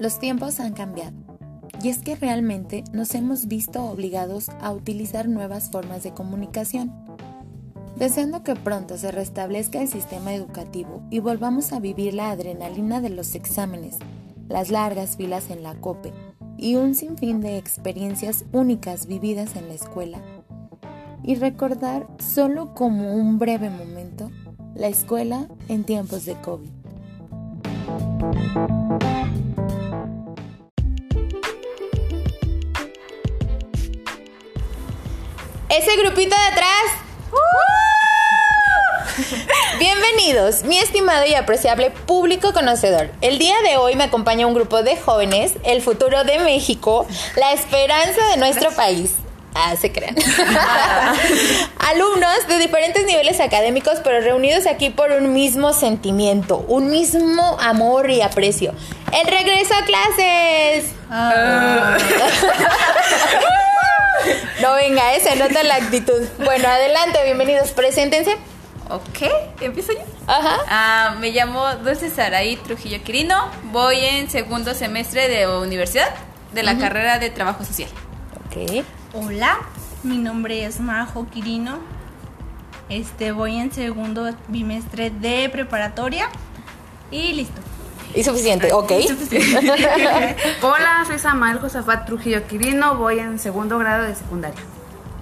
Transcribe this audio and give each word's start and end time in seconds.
Los 0.00 0.18
tiempos 0.18 0.60
han 0.60 0.72
cambiado 0.72 1.14
y 1.82 1.90
es 1.90 1.98
que 1.98 2.16
realmente 2.16 2.84
nos 2.90 3.14
hemos 3.14 3.48
visto 3.48 3.84
obligados 3.84 4.48
a 4.62 4.72
utilizar 4.72 5.28
nuevas 5.28 5.70
formas 5.70 6.02
de 6.02 6.14
comunicación. 6.14 6.90
Deseando 7.96 8.42
que 8.42 8.56
pronto 8.56 8.96
se 8.96 9.12
restablezca 9.12 9.82
el 9.82 9.88
sistema 9.88 10.32
educativo 10.32 11.02
y 11.10 11.18
volvamos 11.18 11.74
a 11.74 11.80
vivir 11.80 12.14
la 12.14 12.30
adrenalina 12.30 13.02
de 13.02 13.10
los 13.10 13.34
exámenes, 13.34 13.98
las 14.48 14.70
largas 14.70 15.18
filas 15.18 15.50
en 15.50 15.62
la 15.62 15.74
COPE 15.74 16.14
y 16.56 16.76
un 16.76 16.94
sinfín 16.94 17.42
de 17.42 17.58
experiencias 17.58 18.46
únicas 18.52 19.06
vividas 19.06 19.54
en 19.54 19.68
la 19.68 19.74
escuela. 19.74 20.22
Y 21.22 21.34
recordar 21.34 22.06
solo 22.18 22.72
como 22.72 23.14
un 23.14 23.38
breve 23.38 23.68
momento 23.68 24.30
la 24.74 24.88
escuela 24.88 25.46
en 25.68 25.84
tiempos 25.84 26.24
de 26.24 26.40
COVID. 26.40 26.70
Ese 35.70 35.96
grupito 35.98 36.34
de 36.34 36.46
atrás. 36.46 36.82
Bienvenidos, 39.78 40.64
mi 40.64 40.78
estimado 40.78 41.24
y 41.26 41.34
apreciable 41.34 41.92
público 41.92 42.52
conocedor. 42.52 43.12
El 43.20 43.38
día 43.38 43.54
de 43.62 43.76
hoy 43.76 43.94
me 43.94 44.02
acompaña 44.02 44.48
un 44.48 44.54
grupo 44.54 44.82
de 44.82 44.96
jóvenes, 44.96 45.52
el 45.62 45.80
futuro 45.80 46.24
de 46.24 46.40
México, 46.40 47.06
la 47.36 47.52
esperanza 47.52 48.20
de 48.32 48.38
nuestro 48.38 48.72
país. 48.72 49.12
Ah, 49.54 49.76
se 49.80 49.92
crean. 49.92 50.16
Alumnos 51.78 52.48
de 52.48 52.58
diferentes 52.58 53.06
niveles 53.06 53.38
académicos, 53.38 54.00
pero 54.02 54.20
reunidos 54.20 54.66
aquí 54.66 54.90
por 54.90 55.12
un 55.12 55.32
mismo 55.32 55.72
sentimiento, 55.72 56.64
un 56.66 56.90
mismo 56.90 57.56
amor 57.60 58.10
y 58.10 58.22
aprecio. 58.22 58.74
El 59.12 59.24
regreso 59.28 59.74
a 59.74 59.84
clases. 59.84 60.86
Ah. 61.08 61.96
no 64.62 64.74
venga, 64.74 65.14
ese 65.14 65.36
nota 65.36 65.62
la 65.62 65.76
actitud. 65.76 66.22
Bueno, 66.44 66.68
adelante, 66.68 67.18
bienvenidos, 67.24 67.70
preséntense. 67.72 68.36
Ok, 68.90 69.30
empiezo 69.60 69.92
yo. 69.92 70.00
Ajá. 70.26 70.58
Ah, 70.68 71.16
me 71.20 71.30
llamo 71.30 71.64
Dulce 71.76 72.10
Saraí 72.10 72.56
Trujillo 72.56 73.02
Quirino. 73.04 73.48
Voy 73.72 73.96
en 74.04 74.28
segundo 74.28 74.74
semestre 74.74 75.28
de 75.28 75.46
universidad 75.46 76.12
de 76.52 76.62
la 76.64 76.76
carrera 76.76 77.18
de 77.18 77.30
trabajo 77.30 77.64
social. 77.64 77.88
Ok. 78.46 78.84
Hola, 79.14 79.58
mi 80.02 80.18
nombre 80.18 80.64
es 80.64 80.80
Majo 80.80 81.28
Quirino. 81.30 81.78
Este, 82.88 83.30
voy 83.30 83.56
en 83.56 83.72
segundo 83.72 84.34
bimestre 84.48 85.10
de 85.10 85.48
preparatoria 85.48 86.28
y 87.12 87.32
listo. 87.34 87.60
Y 88.14 88.24
suficiente, 88.24 88.72
ok. 88.72 88.90
Hola, 90.62 91.04
soy 91.06 91.18
Samael 91.18 91.58
Josafat 91.58 92.06
Trujillo 92.06 92.46
Quirino, 92.46 92.96
voy 92.96 93.18
en 93.18 93.38
segundo 93.38 93.78
grado 93.78 94.04
de 94.04 94.14
secundaria. 94.14 94.60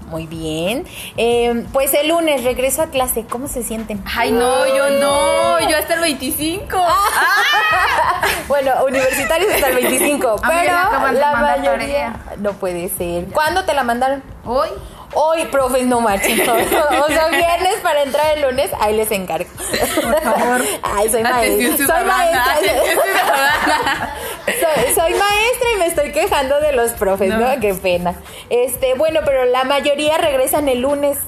Muy 0.09 0.27
bien. 0.27 0.87
Eh, 1.19 1.67
pues 1.71 1.93
el 1.93 2.09
lunes 2.09 2.43
regreso 2.43 2.81
a 2.81 2.87
clase. 2.87 3.27
¿Cómo 3.29 3.47
se 3.47 3.63
sienten? 3.63 4.03
Ay, 4.07 4.33
no, 4.33 4.67
yo 4.75 4.89
no. 4.89 5.69
Yo 5.69 5.77
hasta 5.77 5.95
el 5.95 6.01
25. 6.01 6.79
bueno, 8.49 8.73
universitarios 8.87 9.53
hasta 9.53 9.69
el 9.69 9.75
25. 9.75 10.37
pero 10.49 11.13
la 11.13 11.33
mayoría. 11.37 12.21
No 12.39 12.55
puede 12.55 12.89
ser. 12.89 13.27
¿Cuándo 13.27 13.65
te 13.65 13.75
la 13.75 13.85
mandaron? 13.85 14.23
Hoy. 14.47 14.69
Hoy, 15.15 15.47
profes, 15.47 15.87
no 15.87 16.01
marchen. 16.01 16.39
o 16.49 17.07
sea, 17.09 17.29
viernes 17.29 17.77
para 17.83 18.03
entrar 18.03 18.37
el 18.37 18.43
lunes, 18.43 18.71
ahí 18.81 18.95
les 18.97 19.11
encargo. 19.11 19.49
Por 19.57 20.23
favor. 20.23 20.61
Ay, 20.83 21.09
soy 21.09 21.23
maestra. 21.23 21.87
Soy 21.87 22.05
maestra. 22.07 22.55
soy, 24.47 24.95
soy, 24.95 25.13
maestra 25.15 25.69
y 25.75 25.79
me 25.79 25.87
estoy 25.87 26.13
quejando 26.13 26.61
de 26.61 26.73
los 26.73 26.93
profes, 26.93 27.33
¿no? 27.35 27.61
Qué 27.61 27.75
pena. 27.75 28.15
Este, 28.51 28.95
bueno, 28.95 29.21
pero 29.25 29.45
la 29.47 29.65
mayoría 29.65 30.19
regresan 30.19 30.69
el 30.69 30.81
lunes. 30.81 31.19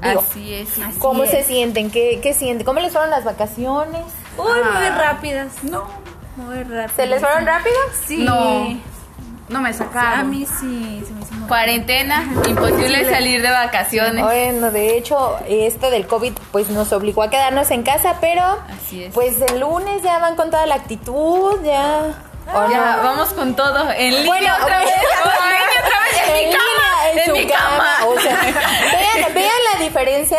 así 0.00 0.54
es. 0.54 0.68
¿Cómo 0.98 1.26
se 1.26 1.42
sienten? 1.42 1.90
¿Qué, 1.90 2.20
¿Qué 2.22 2.32
sienten? 2.34 2.64
¿Cómo 2.64 2.80
les 2.80 2.92
fueron 2.92 3.10
las 3.10 3.24
vacaciones? 3.24 4.02
Uy, 4.36 4.44
muy 4.44 4.86
Ah. 4.86 4.96
rápidas. 4.96 5.48
No. 5.64 5.86
Muy 6.36 6.62
rápidas. 6.62 6.92
¿Se 6.94 7.06
les 7.06 7.20
fueron 7.20 7.44
rápidas? 7.46 7.78
Sí. 8.06 8.18
No. 8.18 8.78
No 9.48 9.60
me 9.60 9.72
sacaron. 9.72 10.20
A 10.20 10.24
mí 10.24 10.44
sí, 10.46 11.02
se 11.06 11.12
me 11.12 11.20
hizo 11.22 11.32
muy 11.34 11.48
Cuarentena, 11.48 12.22
imposible 12.46 13.08
salir 13.10 13.40
de 13.40 13.50
vacaciones. 13.50 14.22
Bueno, 14.22 14.70
de 14.70 14.96
hecho, 14.98 15.38
esto 15.48 15.90
del 15.90 16.06
COVID 16.06 16.34
pues 16.52 16.68
nos 16.68 16.92
obligó 16.92 17.22
a 17.22 17.30
quedarnos 17.30 17.70
en 17.70 17.82
casa, 17.82 18.16
pero 18.20 18.42
Así 18.68 19.04
es. 19.04 19.14
pues 19.14 19.40
el 19.40 19.60
lunes 19.60 20.02
ya 20.02 20.18
van 20.18 20.36
con 20.36 20.50
toda 20.50 20.66
la 20.66 20.74
actitud, 20.74 21.62
ya. 21.64 22.14
¿o 22.52 22.70
ya, 22.70 22.96
no? 22.96 23.02
vamos 23.04 23.28
con 23.34 23.54
todo. 23.56 23.90
En 23.92 24.10
línea 24.14 24.26
Bueno, 24.26 24.54
otra 24.62 24.78
vez. 24.80 24.90
bueno, 25.24 25.40
En 25.46 25.60
línea 25.60 25.80
otra 25.84 26.00
vez. 26.00 26.28
En, 26.28 26.32
mi 26.34 26.40
línea, 26.44 26.58
cama. 26.58 27.10
en 27.12 27.18
En, 27.18 27.24
su 27.26 27.32
mi 27.32 27.46
cama. 27.46 27.94
O 28.06 28.20
sea, 28.20 28.38
diferencia 29.98 30.38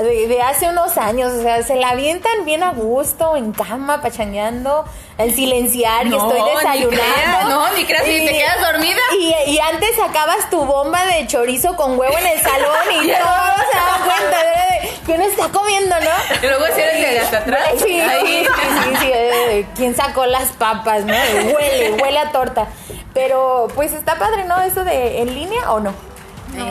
de, 0.00 0.28
de 0.28 0.42
hace 0.42 0.68
unos 0.68 0.96
años. 0.96 1.32
O 1.32 1.42
sea, 1.42 1.62
se 1.62 1.76
la 1.76 1.90
avientan 1.90 2.44
bien 2.44 2.62
a 2.62 2.72
gusto, 2.72 3.36
en 3.36 3.52
cama, 3.52 4.00
pachangueando, 4.00 4.84
al 5.18 5.32
silenciar 5.34 6.06
y 6.06 6.10
No, 6.10 6.30
estoy 6.30 6.42
ni 6.42 6.56
desayunando. 6.56 7.02
creas, 7.14 7.48
no, 7.48 7.72
ni 7.74 7.84
creas, 7.84 8.04
si 8.04 8.24
te 8.26 8.32
quedas 8.32 8.60
dormida. 8.60 9.00
Y, 9.18 9.50
y 9.52 9.58
antes 9.58 9.96
sacabas 9.96 10.48
tu 10.50 10.64
bomba 10.64 11.04
de 11.06 11.26
chorizo 11.26 11.74
con 11.76 11.98
huevo 11.98 12.16
en 12.16 12.26
el 12.26 12.40
salón 12.40 12.86
y 13.02 13.08
todos 13.08 13.66
se 13.70 13.76
daban 13.76 14.02
cuenta 14.04 14.38
de 14.38 14.90
que 15.06 15.12
uno 15.12 15.24
está 15.24 15.48
comiendo, 15.48 15.96
¿no? 16.00 16.36
Y 16.42 16.46
luego 16.46 16.64
si 16.74 16.80
eres 16.80 17.00
de 17.10 17.18
hasta 17.20 17.38
atrás. 17.38 17.68
Sí, 17.84 18.00
Ahí. 18.00 18.44
sí, 18.46 18.48
sí, 18.84 18.96
sí, 19.00 19.10
eh, 19.12 19.66
¿Quién 19.74 19.96
sacó 19.96 20.26
las 20.26 20.50
papas, 20.52 21.04
no? 21.04 21.12
Huele, 21.14 21.92
huele 22.00 22.18
a 22.18 22.30
torta. 22.30 22.68
Pero 23.14 23.68
pues 23.74 23.92
está 23.92 24.14
padre, 24.18 24.44
¿no? 24.44 24.60
Eso 24.60 24.84
de 24.84 25.20
en 25.22 25.34
línea 25.34 25.72
o 25.72 25.80
no. 25.80 25.90
Eh, 25.90 26.56
No. 26.56 26.64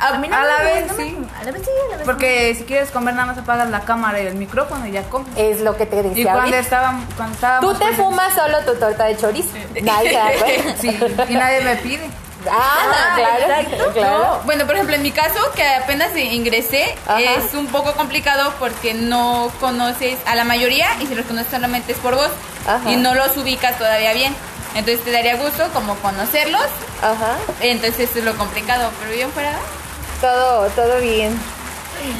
A, 0.00 0.18
mí 0.18 0.28
no 0.28 0.36
a 0.36 0.40
me 0.40 0.46
la 0.46 0.56
vez, 0.62 0.86
no 0.86 0.94
sí. 0.94 1.16
A 1.40 1.44
la 1.44 1.50
vez 1.52 1.62
sí, 1.62 1.70
a 1.86 1.90
la 1.90 1.96
vez 1.98 2.06
Porque 2.06 2.54
si 2.56 2.64
quieres 2.64 2.90
comer 2.90 3.14
nada 3.14 3.26
más 3.26 3.38
apagas 3.38 3.68
la 3.70 3.80
cámara 3.80 4.20
y 4.22 4.26
el 4.26 4.34
micrófono 4.36 4.86
y 4.86 4.92
ya 4.92 5.02
comes. 5.04 5.28
Es 5.36 5.60
lo 5.60 5.76
que 5.76 5.86
te 5.86 5.96
Y 5.98 6.02
decía. 6.02 6.24
cuando 6.24 6.40
ahorita. 6.42 6.58
estábamos, 6.58 7.04
cuando 7.16 7.34
estábamos 7.34 7.72
Tú 7.72 7.78
te 7.78 7.84
pues, 7.86 7.96
fumas 7.96 8.34
solo 8.34 8.58
tu 8.64 8.74
torta 8.76 9.04
de 9.04 9.16
chorizo. 9.16 9.48
Nadie 9.82 10.10
se 10.10 10.16
da 10.16 10.30
cuenta. 10.40 10.76
Sí, 10.80 10.98
y 11.28 11.34
nadie 11.34 11.60
me 11.62 11.76
pide. 11.76 12.10
Ah, 12.50 13.16
claro, 13.16 13.92
claro. 13.92 14.18
No, 14.18 14.40
bueno, 14.44 14.64
por 14.64 14.74
ejemplo, 14.74 14.96
en 14.96 15.02
mi 15.02 15.10
caso, 15.10 15.38
que 15.54 15.62
apenas 15.62 16.16
ingresé, 16.16 16.94
Ajá. 17.06 17.20
es 17.20 17.52
un 17.52 17.66
poco 17.66 17.92
complicado 17.92 18.54
porque 18.58 18.94
no 18.94 19.52
conoces 19.60 20.16
a 20.26 20.34
la 20.34 20.44
mayoría 20.44 20.88
y 21.02 21.06
si 21.06 21.14
los 21.14 21.26
conoces 21.26 21.50
solamente 21.50 21.92
es 21.92 21.98
por 21.98 22.14
voz 22.14 22.30
Ajá. 22.66 22.90
y 22.90 22.96
no 22.96 23.14
los 23.14 23.36
ubicas 23.36 23.76
todavía 23.76 24.14
bien. 24.14 24.34
Entonces 24.74 25.04
te 25.04 25.10
daría 25.12 25.36
gusto 25.36 25.68
como 25.74 25.94
conocerlos, 25.96 26.64
Ajá. 27.02 27.36
entonces 27.60 28.08
eso 28.08 28.20
es 28.20 28.24
lo 28.24 28.34
complicado, 28.36 28.90
pero 29.00 29.12
bien 29.12 29.30
fuera. 29.32 29.52
Todo, 30.20 30.68
todo 30.70 31.00
bien. 31.00 31.38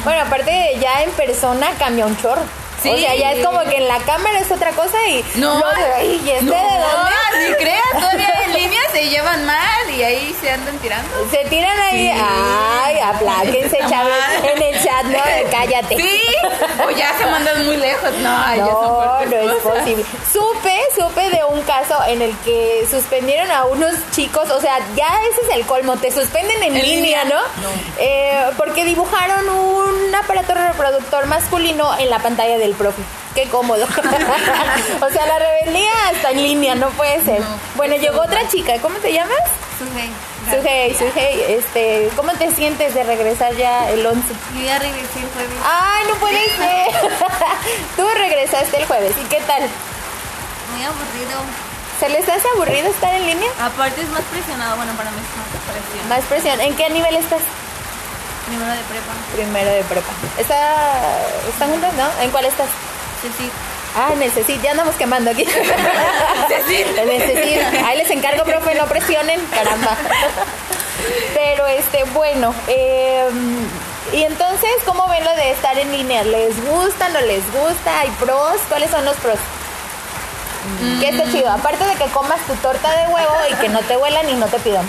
Bueno, 0.03 0.23
aparte 0.23 0.77
ya 0.79 1.03
en 1.03 1.11
persona 1.11 1.71
cambia 1.77 2.05
un 2.05 2.17
chorro. 2.17 2.41
Sí. 2.81 2.89
O 2.89 2.97
sea, 2.97 3.15
ya 3.15 3.31
es 3.33 3.45
como 3.45 3.59
que 3.61 3.77
en 3.77 3.87
la 3.87 3.99
cámara 3.99 4.39
es 4.39 4.51
otra 4.51 4.71
cosa 4.71 4.97
y 5.07 5.23
No, 5.35 5.61
¿y 6.03 6.15
este 6.29 6.41
no, 6.43 6.51
de 6.53 6.59
dónde? 6.59 7.49
ni 7.49 7.55
creas, 7.55 7.91
todavía 7.93 8.33
en 8.45 8.53
línea 8.53 8.81
se 8.91 9.09
llevan 9.09 9.45
mal 9.45 9.89
y 9.95 10.03
ahí 10.03 10.35
se 10.41 10.49
andan 10.51 10.77
tirando. 10.79 11.29
Se 11.29 11.37
tiran 11.45 11.79
ahí, 11.79 12.11
Sí. 12.11 12.21
ay, 12.21 12.99
apláquense, 12.99 13.77
chavos, 13.89 14.11
en 14.55 14.61
el 14.63 14.83
chat, 14.83 15.03
¿no? 15.05 15.19
Cállate. 15.51 15.95
Sí, 15.97 16.21
o 16.85 16.89
ya 16.91 17.15
se 17.17 17.25
mandan 17.25 17.65
muy 17.65 17.77
lejos, 17.77 18.11
no, 18.21 18.29
ay, 18.45 18.57
ya 18.59 18.65
son 18.65 18.81
No, 18.83 19.25
no 19.25 19.37
es 19.51 19.61
posible. 19.61 20.05
Supe, 20.31 20.79
supe 20.95 21.29
de 21.29 21.43
un 21.45 21.61
caso 21.63 21.97
en 22.07 22.21
el 22.21 22.35
que 22.39 22.87
suspendieron 22.89 23.51
a 23.51 23.65
unos 23.65 23.93
chicos, 24.11 24.49
o 24.49 24.59
sea, 24.61 24.79
ya 24.95 25.07
ese 25.31 25.41
es 25.49 25.55
el 25.55 25.65
colmo, 25.65 25.97
te 25.97 26.11
suspenden 26.11 26.57
en, 26.63 26.75
En 26.75 26.81
línea, 26.83 27.23
línea, 27.23 27.25
¿no? 27.25 27.41
no. 27.61 27.69
Eh, 27.99 28.45
porque 28.57 28.85
dibujaron 28.85 29.47
un 29.49 30.15
aparato 30.15 30.53
reproductor 30.53 31.25
masculino 31.27 31.97
en 31.99 32.09
la 32.09 32.19
pantalla 32.19 32.57
del 32.57 32.70
profe. 32.73 33.01
Qué 33.35 33.47
cómodo. 33.49 33.85
o 35.01 35.09
sea, 35.09 35.25
la 35.25 35.39
rebeldía 35.39 35.91
está 36.13 36.31
en 36.31 36.43
línea, 36.43 36.75
no 36.75 36.89
puede 36.91 37.23
ser. 37.23 37.39
No, 37.39 37.47
bueno, 37.75 37.95
llegó 37.95 38.21
otra 38.21 38.47
chica, 38.49 38.73
¿cómo 38.81 38.97
te 38.97 39.13
llamas? 39.13 39.39
Sujei, 40.49 40.93
Sujei, 40.93 41.41
este, 41.53 42.09
¿cómo 42.15 42.33
te 42.33 42.51
sientes 42.51 42.93
de 42.93 43.03
regresar 43.03 43.55
ya 43.55 43.89
el 43.89 44.05
11? 44.05 44.21
Yo 44.55 44.61
ya 44.61 44.79
regresé 44.79 45.19
el 45.19 45.29
jueves. 45.33 45.57
Ay, 45.63 46.05
no 46.07 46.15
puede 46.15 46.43
ser. 46.49 47.11
Tú 47.97 48.07
regresaste 48.15 48.77
el 48.77 48.85
jueves, 48.85 49.13
¿y 49.23 49.25
qué 49.25 49.41
tal? 49.41 49.61
Muy 50.73 50.83
aburrido. 50.83 51.41
¿Se 51.99 52.09
les 52.09 52.27
hace 52.27 52.47
aburrido 52.55 52.89
estar 52.89 53.13
en 53.13 53.27
línea? 53.27 53.49
Aparte 53.59 54.01
es 54.01 54.09
más 54.09 54.23
presionado, 54.23 54.75
bueno, 54.75 54.93
para 54.93 55.11
mí 55.11 55.17
es 55.17 55.37
más 55.37 55.47
presión. 55.71 56.09
Más 56.09 56.23
presión. 56.25 56.61
¿En 56.61 56.75
qué 56.75 56.89
nivel 56.89 57.15
estás? 57.15 57.41
Primero 58.47 58.71
de 58.71 58.83
prepa. 58.83 59.13
Primero 59.35 59.71
de 59.71 59.83
prepa. 59.83 60.11
¿Está, 60.37 61.19
¿Están 61.49 61.69
juntas, 61.71 61.93
no? 61.93 62.07
¿En 62.21 62.31
cuál 62.31 62.45
estás? 62.45 62.67
Sí, 63.21 63.29
sí. 63.37 63.51
Ah, 63.95 64.09
en 64.13 64.21
el 64.23 64.61
ya 64.61 64.71
andamos 64.71 64.95
quemando 64.95 65.31
aquí. 65.31 65.43
en 65.43 67.09
el. 67.09 67.85
Ahí 67.85 67.97
les 67.97 68.09
encargo, 68.09 68.43
profe, 68.45 68.73
no 68.75 68.85
presionen, 68.85 69.39
caramba. 69.47 69.97
Pero 71.33 71.67
este, 71.67 72.03
bueno, 72.05 72.53
eh, 72.67 73.27
y 74.13 74.23
entonces, 74.23 74.69
¿cómo 74.85 75.07
ven 75.07 75.23
lo 75.23 75.33
de 75.35 75.51
estar 75.51 75.77
en 75.77 75.91
línea? 75.91 76.23
¿Les 76.23 76.65
gusta, 76.65 77.09
no 77.09 77.21
les 77.21 77.43
gusta? 77.51 77.99
¿Hay 77.99 78.09
pros? 78.11 78.61
¿Cuáles 78.69 78.91
son 78.91 79.03
los 79.05 79.15
pros? 79.17 79.39
Que 80.99 81.09
está 81.09 81.29
chido. 81.31 81.49
Aparte 81.49 81.83
de 81.83 81.95
que 81.95 82.05
comas 82.11 82.39
tu 82.41 82.53
torta 82.55 82.91
de 82.91 83.07
huevo 83.07 83.35
y 83.51 83.55
que 83.55 83.69
no 83.69 83.79
te 83.79 83.97
huelan 83.97 84.29
y 84.29 84.33
no 84.33 84.47
te 84.47 84.59
pidan. 84.59 84.85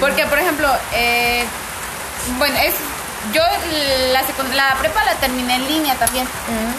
Porque, 0.00 0.26
por 0.26 0.38
ejemplo, 0.38 0.68
eh, 0.94 1.44
bueno, 2.38 2.56
es 2.58 2.74
yo 3.32 3.42
la, 4.12 4.22
la 4.54 4.74
prepa 4.80 5.04
la 5.04 5.14
terminé 5.14 5.56
en 5.56 5.68
línea 5.68 5.94
también. 5.94 6.26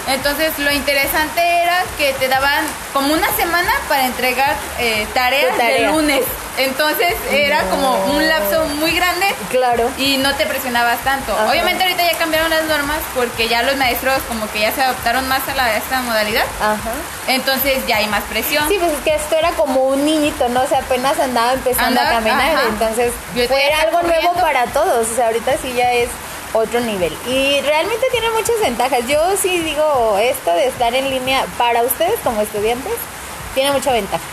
Entonces, 0.08 0.58
lo 0.60 0.72
interesante 0.72 1.42
era 1.42 1.84
que 1.98 2.14
te 2.14 2.28
daban 2.28 2.66
como 2.92 3.14
una 3.14 3.32
semana 3.36 3.72
para 3.88 4.06
entregar 4.06 4.56
eh, 4.80 5.08
tareas 5.14 5.56
tarea. 5.58 5.88
de 5.88 5.94
lunes. 5.94 6.22
Entonces, 6.58 7.14
era 7.32 7.62
como 7.70 7.96
un 8.14 8.28
lapso 8.28 8.66
muy 8.80 8.92
grande 8.96 9.26
Claro. 9.50 9.90
y 9.98 10.18
no 10.18 10.36
te 10.36 10.46
presionabas 10.46 11.00
tanto. 11.04 11.34
Ajá. 11.34 11.50
Obviamente 11.50 11.84
ahorita 11.84 12.04
ya 12.12 12.18
cambiaron 12.18 12.50
las 12.52 12.64
normas 12.66 12.98
porque 13.16 13.48
ya 13.48 13.64
los 13.64 13.76
maestros 13.78 14.22
como 14.28 14.48
que 14.52 14.60
ya 14.62 14.72
se 14.72 14.82
adoptaron 14.84 15.28
más 15.28 15.42
a, 15.50 15.56
la, 15.56 15.66
a 15.66 15.78
esta 15.78 16.02
modalidad. 16.02 16.44
Ajá. 16.62 16.92
Entonces 17.28 17.86
ya 17.88 17.98
hay 17.98 18.08
más 18.08 18.24
presión. 18.26 18.68
Sí, 18.70 18.78
pues 18.80 18.92
es 18.92 19.00
que 19.00 19.16
esto 19.16 19.36
era 19.36 19.50
como 19.52 19.82
un 19.88 20.06
niñito, 20.06 20.48
¿no? 20.50 20.62
O 20.62 20.68
sea, 20.68 20.80
apenas 20.80 21.20
andaba 21.20 21.54
empezando 21.54 22.00
Andaba- 22.00 22.10
a 22.10 22.14
caminar, 22.22 22.56
ajá. 22.56 22.64
entonces 22.70 23.14
fue 23.48 23.74
algo 23.74 24.02
nuevo 24.04 24.34
para 24.34 24.66
todos, 24.68 25.08
o 25.10 25.16
sea, 25.16 25.28
ahorita 25.28 25.54
sí 25.62 25.74
ya 25.74 25.92
es 25.94 26.10
otro 26.54 26.80
nivel. 26.82 27.12
Y 27.28 27.62
realmente 27.62 28.06
tiene 28.12 28.30
muchas 28.30 28.60
ventajas. 28.62 29.00
Yo 29.08 29.36
sí 29.42 29.58
digo, 29.60 30.18
esto 30.20 30.54
de 30.54 30.68
estar 30.68 30.94
en 30.94 31.10
línea 31.10 31.46
para 31.58 31.82
ustedes 31.82 32.20
como 32.24 32.42
estudiantes 32.42 32.94
tiene 33.56 33.72
mucha 33.72 33.92
ventaja. 33.92 34.24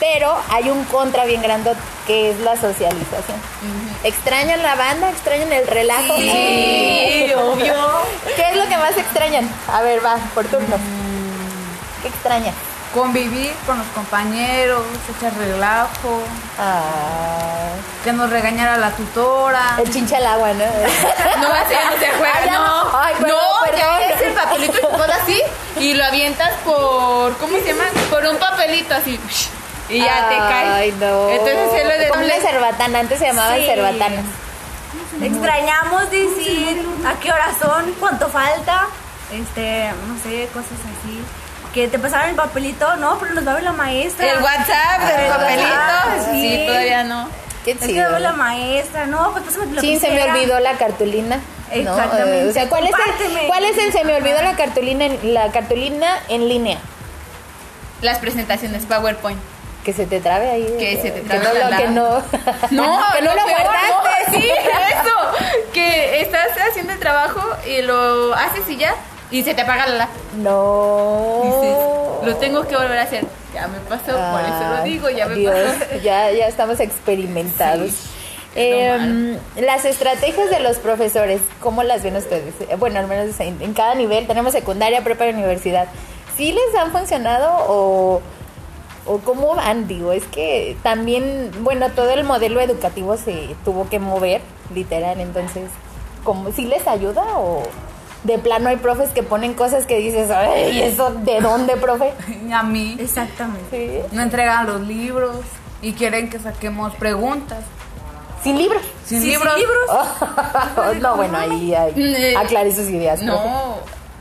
Pero 0.00 0.34
hay 0.48 0.70
un 0.70 0.82
contra 0.84 1.24
bien 1.26 1.42
grandote, 1.42 1.78
que 2.06 2.30
es 2.30 2.40
la 2.40 2.54
socialización. 2.56 3.36
¿Extrañan 4.02 4.62
la 4.62 4.74
banda? 4.74 5.10
¿Extrañan 5.10 5.52
el 5.52 5.66
relajo? 5.66 6.16
Sí, 6.16 7.30
obvio. 7.36 7.74
¿Qué 8.34 8.48
es 8.50 8.56
lo 8.56 8.66
que 8.66 8.78
más 8.78 8.96
extrañan? 8.96 9.48
A 9.72 9.82
ver, 9.82 10.04
va, 10.04 10.16
por 10.34 10.46
turno. 10.46 10.76
¿Qué 12.02 12.08
extrañan? 12.08 12.54
Convivir 12.94 13.52
con 13.66 13.78
los 13.78 13.86
compañeros, 13.88 14.82
echar 15.16 15.32
relajo, 15.36 16.22
Ah, 16.58 17.68
que 18.02 18.12
nos 18.12 18.30
regañara 18.30 18.78
la 18.78 18.90
tutora. 18.90 19.76
el 19.78 19.92
chincha 19.92 20.16
al 20.16 20.26
agua, 20.26 20.52
¿no? 20.54 20.64
No, 21.40 21.52
así 21.54 21.74
no 21.74 21.98
se 22.00 22.10
juega, 22.18 22.40
Ah, 22.42 22.50
no. 22.50 22.98
Ay, 22.98 23.14
perdón, 23.20 23.38
no, 23.38 23.64
perdón. 23.64 23.80
ya 23.80 24.00
es 24.08 24.20
el 24.22 24.32
papelito 24.32 24.88
así 25.22 25.40
y 25.78 25.94
lo 25.94 26.04
avientas 26.04 26.52
por, 26.64 27.36
¿cómo 27.36 27.58
se 27.58 27.66
llama? 27.66 27.84
Por 28.10 28.24
un 28.26 28.38
papelito 28.38 28.94
así. 28.94 29.20
Y 29.90 29.98
ya 29.98 30.28
te 30.28 30.36
cae. 30.36 30.68
Ay, 30.68 30.94
no. 31.00 31.28
Entonces 31.30 31.74
es 31.74 31.84
lo 31.84 31.98
de 31.98 32.08
Como 32.08 32.20
doble. 32.22 32.40
cerbatana, 32.40 32.98
antes 33.00 33.18
se 33.18 33.26
llamaban 33.26 33.56
Sí. 33.58 33.66
cerbatanas. 33.66 34.24
Extrañamos 35.22 36.10
decir 36.10 36.82
a 37.06 37.18
qué 37.20 37.30
hora 37.32 37.48
son, 37.60 37.92
cuánto 37.98 38.28
falta, 38.28 38.86
este, 39.32 39.90
no 40.06 40.16
sé, 40.22 40.48
cosas 40.52 40.72
así. 40.80 41.20
Que 41.74 41.88
te 41.88 41.98
pasaron 41.98 42.30
el 42.30 42.34
papelito, 42.36 42.96
no, 42.96 43.18
pero 43.18 43.34
nos 43.34 43.46
va 43.46 43.52
a 43.52 43.54
ver 43.54 43.62
la 43.64 43.72
maestra. 43.72 44.30
El 44.32 44.42
WhatsApp, 44.42 45.00
el 45.18 45.30
Ah, 45.32 45.36
papelito. 45.36 46.32
sí. 46.32 46.40
Sí, 46.58 46.64
todavía 46.66 47.04
no. 47.04 47.28
Qué 47.64 47.72
Es 47.72 47.78
que 47.78 47.86
chido. 47.88 48.02
va 48.04 48.08
a 48.08 48.12
ver 48.12 48.20
la 48.22 48.32
maestra, 48.32 49.06
no, 49.06 49.32
pues 49.32 49.44
pásame 49.44 49.72
la 49.74 49.80
Sí, 49.82 49.98
se 49.98 50.10
me 50.10 50.22
olvidó 50.22 50.58
la 50.60 50.72
cartulina. 50.74 51.36
¿no? 51.36 51.76
Exactamente. 51.76 52.40
Eh, 52.42 52.48
o 52.48 52.52
sea, 52.52 52.68
¿cuál 52.68 52.84
es, 52.84 52.90
el, 52.90 52.96
Compárteme. 52.96 53.46
¿cuál 53.46 53.64
es 53.64 53.78
el 53.78 53.92
se 53.92 54.04
me 54.04 54.16
olvidó 54.16 54.42
la 54.42 54.56
cartulina 54.56 55.04
en, 55.06 55.34
la 55.34 55.52
cartulina 55.52 56.18
en 56.28 56.48
línea? 56.48 56.78
Las 58.00 58.18
presentaciones, 58.18 58.86
PowerPoint. 58.86 59.38
Que 59.84 59.92
se 59.94 60.06
te 60.06 60.20
trabe 60.20 60.50
ahí. 60.50 60.76
Que 60.78 61.00
se 61.00 61.10
te 61.10 61.22
que 61.22 61.28
trabe 61.28 61.44
no, 61.44 61.54
la 61.54 61.70
lo- 61.70 61.76
que 61.76 61.88
no. 61.88 62.08
No, 62.70 62.98
que 63.14 63.22
no 63.22 63.34
lo 63.34 63.44
peor, 63.46 63.62
guardaste. 63.62 63.88
no, 64.28 64.40
sí, 64.40 64.48
eso. 64.50 65.70
Que 65.72 66.20
estás 66.20 66.48
haciendo 66.68 66.92
el 66.92 66.98
trabajo 66.98 67.40
y 67.66 67.82
lo 67.82 68.34
haces 68.34 68.68
y 68.68 68.76
ya. 68.76 68.94
Y 69.30 69.42
se 69.44 69.54
te 69.54 69.62
apaga 69.62 69.86
la 69.86 69.94
lap. 69.96 70.08
No. 70.36 71.40
Dices, 71.44 72.28
lo 72.28 72.36
tengo 72.36 72.66
que 72.66 72.76
volver 72.76 72.98
a 72.98 73.02
hacer. 73.02 73.24
Ya 73.54 73.66
me 73.68 73.78
pasó, 73.80 74.12
por 74.12 74.40
eso 74.40 74.76
lo 74.76 74.82
digo, 74.84 75.08
ya 75.10 75.26
me 75.26 75.34
Dios, 75.36 75.54
pasó. 75.54 75.94
Ya, 76.02 76.30
ya 76.30 76.46
estamos 76.46 76.78
experimentados. 76.80 77.90
Sí, 77.90 78.08
Eh, 78.56 79.38
las 79.56 79.84
estrategias 79.84 80.50
de 80.50 80.58
los 80.60 80.78
profesores, 80.78 81.40
¿cómo 81.60 81.82
las 81.84 82.02
ven 82.02 82.16
ustedes? 82.16 82.54
Eh, 82.60 82.74
Bueno, 82.76 82.98
al 82.98 83.06
menos 83.06 83.38
en, 83.40 83.60
en 83.62 83.72
cada 83.74 83.94
nivel, 83.94 84.26
tenemos 84.26 84.52
secundaria, 84.52 85.02
prepa 85.04 85.26
y 85.26 85.30
universidad. 85.30 85.86
¿Sí 86.36 86.52
les 86.52 86.74
han 86.80 86.90
funcionado 86.90 87.48
o, 87.68 88.20
o 89.14 89.18
cómo 89.18 89.54
van? 89.54 89.86
Digo, 89.88 90.12
es 90.12 90.24
que 90.26 90.76
también, 90.82 91.50
bueno, 91.60 91.90
todo 91.90 92.10
el 92.10 92.24
modelo 92.24 92.60
educativo 92.60 93.16
se 93.16 93.54
tuvo 93.64 93.88
que 93.88 93.98
mover, 93.98 94.40
literal, 94.74 95.20
entonces, 95.20 95.68
¿cómo, 96.24 96.52
¿sí 96.52 96.64
les 96.66 96.86
ayuda 96.86 97.22
o 97.38 97.62
de 98.24 98.38
plano 98.38 98.68
hay 98.68 98.76
profes 98.76 99.08
que 99.10 99.22
ponen 99.22 99.54
cosas 99.54 99.86
que 99.86 99.96
dices, 99.98 100.30
ay, 100.30 100.82
¿eso 100.82 101.10
de 101.10 101.40
dónde, 101.40 101.76
profe? 101.76 102.12
A 102.52 102.62
mí 102.62 102.96
Exactamente. 103.00 104.02
Sí. 104.10 104.14
no 104.14 104.22
entregan 104.22 104.66
los 104.66 104.80
libros 104.82 105.36
y 105.82 105.92
quieren 105.94 106.28
que 106.28 106.38
saquemos 106.38 106.94
preguntas. 106.96 107.64
Sin 108.42 108.56
libros. 108.58 108.82
Sin 109.06 109.20
Sí, 109.22 109.28
libros. 109.30 109.52
sin 109.54 109.62
libros. 109.62 111.00
no, 111.02 111.16
bueno, 111.16 111.36
ahí, 111.38 111.74
ahí 111.74 111.92
Eh, 111.96 112.34
aclare 112.36 112.74
sus 112.74 112.88
ideas. 112.88 113.20
profe. 113.20 113.32
No. 113.48 113.74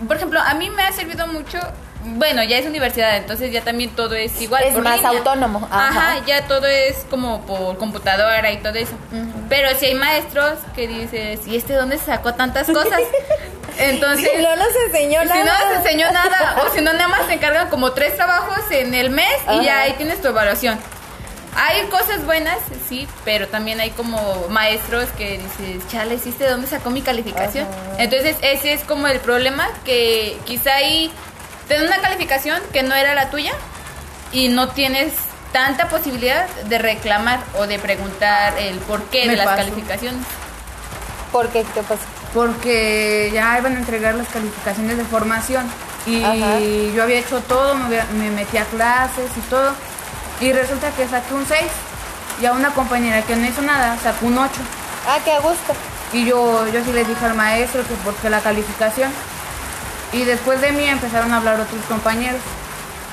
Por 0.08 0.16
ejemplo, 0.18 0.40
a 0.42 0.54
mí 0.56 0.70
me 0.70 0.84
ha 0.84 0.92
servido 0.94 1.28
mucho. 1.28 1.58
Bueno, 2.02 2.44
ya 2.44 2.58
es 2.58 2.66
universidad, 2.66 3.18
entonces 3.18 3.52
ya 3.52 3.62
también 3.62 3.90
todo 3.92 4.16
es 4.16 4.40
igual. 4.42 4.64
Es 4.64 4.74
por 4.74 4.84
más 4.84 4.98
línea. 4.98 5.10
autónomo, 5.12 5.68
ajá. 5.70 5.88
Ajá. 5.90 6.26
ya 6.26 6.48
todo 6.48 6.66
es 6.66 7.06
como 7.10 7.42
por 7.46 7.78
computadora 7.78 8.52
y 8.52 8.58
todo 8.58 8.76
eso. 8.76 8.96
Pero 9.50 9.70
si 9.78 9.88
hay 9.88 9.96
maestros 9.96 10.60
que 10.76 10.88
dices, 10.88 11.46
¿y 11.48 11.58
este 11.58 11.74
dónde 11.74 11.98
sacó 11.98 12.34
tantas 12.34 12.68
cosas? 12.68 13.02
Entonces. 13.78 14.30
Si 14.36 14.42
no 14.42 14.56
nos 14.56 14.68
enseñó 14.88 15.22
Si 15.22 15.28
nada. 15.28 15.44
no 15.46 15.66
nos 15.70 15.78
enseñó 15.86 16.12
nada, 16.12 16.64
o 16.66 16.74
si 16.74 16.82
no, 16.82 16.94
nada 16.94 17.08
más 17.08 17.28
te 17.28 17.34
encargan 17.34 17.70
como 17.70 17.92
tres 17.92 18.16
trabajos 18.16 18.60
en 18.72 18.94
el 18.94 19.10
mes 19.10 19.34
y 19.54 19.64
ya 19.66 19.82
ahí 19.82 19.94
tienes 19.94 20.22
tu 20.22 20.30
evaluación. 20.30 20.80
Hay 21.56 21.88
cosas 21.88 22.26
buenas, 22.26 22.58
sí, 22.88 23.08
pero 23.26 23.48
también 23.48 23.80
hay 23.80 23.90
como 23.92 24.48
maestros 24.50 25.10
que 25.18 25.40
dices, 25.40 25.86
chale, 25.90 26.16
¿hiciste 26.16 26.44
de 26.44 26.52
dónde 26.52 26.68
sacó 26.68 26.90
mi 26.92 27.02
calificación? 27.02 27.68
Entonces, 27.98 28.38
ese 28.42 28.72
es 28.74 28.84
como 28.84 29.08
el 29.08 29.20
problema, 29.20 29.68
que 29.84 30.38
quizá 30.46 30.76
ahí 30.76 31.12
te 31.70 31.76
dan 31.76 31.86
una 31.86 32.02
calificación 32.02 32.62
que 32.74 32.84
no 32.84 32.96
era 32.96 33.14
la 33.14 33.30
tuya 33.30 33.54
y 34.34 34.50
no 34.50 34.70
tienes 34.70 35.14
tanta 35.54 35.88
posibilidad 35.88 36.50
de 36.66 36.80
reclamar 36.80 37.40
o 37.58 37.68
de 37.68 37.80
preguntar 37.80 38.58
el 38.58 38.80
porqué 38.80 39.26
Me 39.26 39.32
de 39.32 39.38
las 39.38 39.56
calificaciones. 39.56 40.26
¿Por 41.32 41.48
qué? 41.50 41.64
¿Qué 41.74 41.82
pasó? 41.84 42.02
Porque 42.34 43.30
ya 43.34 43.58
iban 43.60 43.76
a 43.76 43.80
entregar 43.80 44.16
las 44.16 44.28
calificaciones 44.28 44.98
de 44.98 45.06
formación. 45.06 45.66
Y 46.08 46.24
Ajá. 46.24 46.60
yo 46.96 47.04
había 47.04 47.20
hecho 47.20 47.40
todo, 47.42 47.76
me, 47.76 48.04
me 48.14 48.32
metí 48.32 48.58
a 48.58 48.66
clases 48.66 49.30
y 49.38 49.42
todo. 49.42 49.72
Y 50.42 50.52
resulta 50.52 50.90
que 50.92 51.08
saqué 51.08 51.34
un 51.36 51.46
6. 51.46 51.62
Y 52.42 52.46
a 52.46 52.54
una 52.54 52.72
compañera 52.72 53.22
que 53.22 53.36
no 53.36 53.46
hizo 53.46 53.62
nada 53.62 53.98
sacó 54.02 54.26
un 54.26 54.38
8. 54.40 54.52
Ah, 55.08 55.20
qué 55.24 55.34
a 55.34 55.40
gusto. 55.40 55.74
Y 56.14 56.26
yo, 56.26 56.68
yo 56.70 56.84
sí 56.84 56.92
le 56.94 57.04
dije 57.04 57.26
al 57.26 57.36
maestro 57.36 57.84
que 57.84 57.94
porque 58.04 58.30
la 58.30 58.40
calificación. 58.40 59.12
Y 60.14 60.24
después 60.24 60.62
de 60.62 60.72
mí 60.72 60.86
empezaron 60.86 61.32
a 61.34 61.38
hablar 61.38 61.60
otros 61.60 61.82
compañeros. 61.88 62.42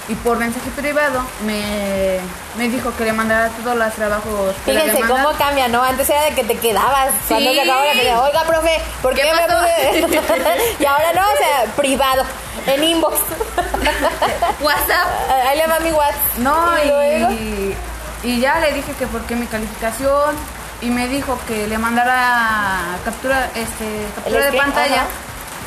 Y 0.08 0.14
por 0.14 0.38
mensaje 0.38 0.70
privado 0.70 1.20
me, 1.44 2.20
me 2.56 2.68
dijo 2.68 2.92
que 2.96 3.04
le 3.04 3.12
mandara 3.12 3.48
todos 3.48 3.76
los 3.76 3.92
trabajos 3.94 4.54
que 4.64 4.72
Fíjense 4.72 5.00
cómo 5.00 5.32
cambia, 5.32 5.66
¿no? 5.66 5.82
Antes 5.82 6.08
era 6.08 6.22
de 6.22 6.30
que 6.30 6.44
te 6.44 6.56
quedabas 6.58 7.10
cuando 7.26 7.50
Sí. 7.50 7.56
se 7.56 7.62
acababa 7.62 7.86
la 7.86 7.92
pelea. 7.92 8.20
Oiga, 8.20 8.44
profe, 8.44 8.80
¿por 9.02 9.14
qué, 9.16 9.22
¿Qué 9.22 9.32
me 9.32 10.06
y 10.78 10.86
ahora 10.86 11.12
no, 11.12 11.22
o 11.22 11.36
sea, 11.38 11.72
privado, 11.74 12.22
en 12.68 12.84
inbox. 12.84 13.16
WhatsApp. 14.60 15.08
Ahí 15.48 15.58
le 15.58 15.66
va 15.66 15.80
mi 15.80 15.90
WhatsApp. 15.90 16.38
No, 16.38 16.84
y 16.84 16.88
luego. 16.88 17.30
y, 17.32 17.76
y 18.22 18.40
ya 18.40 18.60
le 18.60 18.72
dije 18.74 18.92
que 18.98 19.08
porque 19.08 19.34
mi 19.34 19.46
calificación 19.46 20.36
y 20.82 20.86
me 20.86 21.08
dijo 21.08 21.36
que 21.48 21.66
le 21.66 21.78
mandara 21.78 22.96
captura, 23.04 23.50
este, 23.56 24.06
captura 24.14 24.38
de 24.40 24.46
screen, 24.48 24.64
pantalla 24.64 25.02
ajá. 25.02 25.06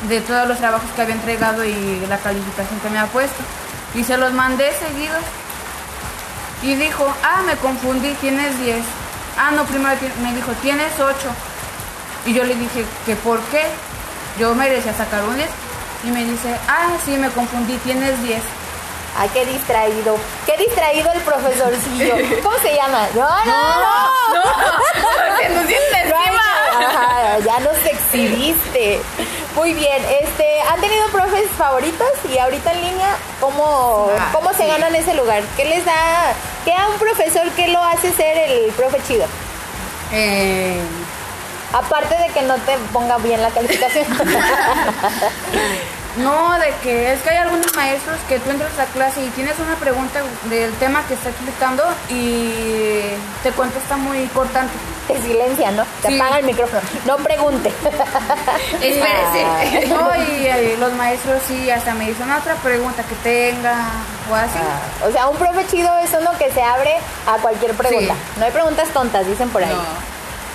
De 0.08 0.20
todos 0.20 0.48
los 0.48 0.58
trabajos 0.58 0.88
que 0.94 1.02
había 1.02 1.14
entregado 1.14 1.64
y 1.64 2.06
la 2.08 2.18
calificación 2.18 2.80
que 2.80 2.90
me 2.90 2.98
ha 2.98 3.06
puesto. 3.06 3.42
Y 3.94 4.04
se 4.04 4.16
los 4.16 4.32
mandé 4.32 4.72
seguidos. 4.78 5.22
Y 6.62 6.74
dijo, 6.74 7.06
ah, 7.22 7.42
me 7.46 7.56
confundí, 7.56 8.12
tienes 8.14 8.58
10. 8.60 8.84
Ah, 9.38 9.50
no, 9.52 9.64
primero 9.64 9.96
me 10.22 10.34
dijo, 10.34 10.52
tienes 10.62 10.92
8. 10.98 11.14
Y 12.26 12.34
yo 12.34 12.44
le 12.44 12.54
dije, 12.54 12.84
¿que 13.06 13.16
por 13.16 13.40
qué? 13.44 13.62
Yo 14.38 14.54
merecía 14.54 14.94
sacar 14.94 15.24
un 15.24 15.36
10. 15.36 15.48
Y 16.04 16.10
me 16.10 16.24
dice, 16.24 16.54
ah, 16.68 16.90
sí, 17.04 17.16
me 17.16 17.30
confundí, 17.30 17.76
tienes 17.78 18.22
10. 18.22 18.40
Ay, 19.18 19.28
qué 19.34 19.44
distraído. 19.44 20.16
Qué 20.46 20.56
distraído 20.56 21.10
el 21.12 21.20
profesorcillo. 21.22 22.14
¿Cómo 22.42 22.56
se 22.58 22.74
llama? 22.74 23.08
No, 23.14 23.28
no, 23.44 23.80
no. 23.80 24.34
No, 24.34 25.62
No 25.62 25.68
nos 27.64 27.76
exhibiste. 27.86 29.00
Muy 29.56 29.74
bien, 29.74 30.02
este, 30.22 30.46
¿han 30.62 30.80
tenido 30.80 31.06
profes 31.08 31.48
favoritos? 31.58 32.08
Y 32.32 32.38
ahorita 32.38 32.72
en 32.72 32.80
línea, 32.82 33.16
¿cómo, 33.40 34.08
Ah, 34.18 34.30
cómo 34.32 34.50
se 34.52 34.62
sí. 34.64 34.66
ganan 34.68 34.94
ese 34.94 35.14
lugar? 35.14 35.42
¿Qué 35.56 35.64
les 35.64 35.84
da, 35.84 36.32
qué 36.64 36.72
a 36.74 36.88
un 36.88 36.98
profesor 36.98 37.48
que 37.50 37.68
lo 37.68 37.82
hace 37.82 38.12
ser 38.12 38.36
el 38.38 38.70
profe 38.72 38.98
chido? 39.06 39.26
Eh, 40.12 40.80
Aparte 41.72 42.16
de 42.16 42.26
que 42.30 42.42
no 42.42 42.56
te 42.56 42.76
ponga 42.92 43.16
bien 43.18 43.40
la 43.42 43.50
calificación. 43.50 44.04
No, 46.16 46.58
de 46.58 46.74
que 46.82 47.12
es 47.12 47.20
que 47.20 47.30
hay 47.30 47.36
algunos 47.36 47.72
maestros 47.76 48.16
que 48.28 48.40
tú 48.40 48.50
entras 48.50 48.76
a 48.80 48.84
clase 48.86 49.24
y 49.24 49.28
tienes 49.30 49.54
una 49.60 49.76
pregunta 49.76 50.20
del 50.46 50.72
tema 50.74 51.04
que 51.06 51.14
está 51.14 51.28
explicando 51.28 51.84
y 52.08 52.50
te 53.44 53.52
contesta 53.52 53.96
muy 53.96 54.26
cortante. 54.34 54.72
Te 55.08 55.20
silencia, 55.22 55.70
¿no? 55.72 55.84
Te 56.02 56.08
Sí. 56.08 56.16
apaga 56.20 56.38
el 56.38 56.44
micrófono. 56.46 56.80
No 57.04 57.16
pregunte. 57.16 57.68
Espérese. 58.80 59.86
No, 59.88 60.10
y, 60.16 60.46
eh, 60.46 60.76
los 60.78 60.92
maestros 60.92 61.40
sí 61.48 61.70
hasta 61.70 61.94
me 61.94 62.06
dicen 62.06 62.30
otra 62.30 62.54
pregunta 62.56 63.02
que 63.02 63.14
tenga 63.16 63.76
o 64.30 64.34
así. 64.34 64.58
Ah, 64.58 65.06
o 65.08 65.10
sea, 65.12 65.28
un 65.28 65.36
profe 65.36 65.66
chido 65.66 65.90
es 65.98 66.10
uno 66.18 66.30
que 66.38 66.50
se 66.52 66.62
abre 66.62 66.96
a 67.26 67.38
cualquier 67.38 67.74
pregunta. 67.74 68.14
No 68.38 68.44
hay 68.44 68.50
preguntas 68.52 68.88
tontas, 68.90 69.26
dicen 69.26 69.48
por 69.50 69.62
ahí. 69.62 69.70
No. 69.70 69.82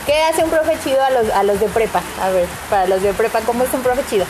¿Qué 0.05 0.23
hace 0.23 0.43
un 0.43 0.51
profe 0.51 0.77
chido 0.83 1.03
a 1.03 1.09
los, 1.09 1.29
a 1.31 1.43
los 1.43 1.59
de 1.59 1.67
prepa? 1.67 2.01
A 2.21 2.29
ver, 2.29 2.45
para 2.69 2.85
los 2.85 3.01
de 3.01 3.11
prepa, 3.13 3.39
¿cómo 3.41 3.63
es 3.63 3.73
un 3.73 3.81
profe 3.81 4.03
chido? 4.09 4.25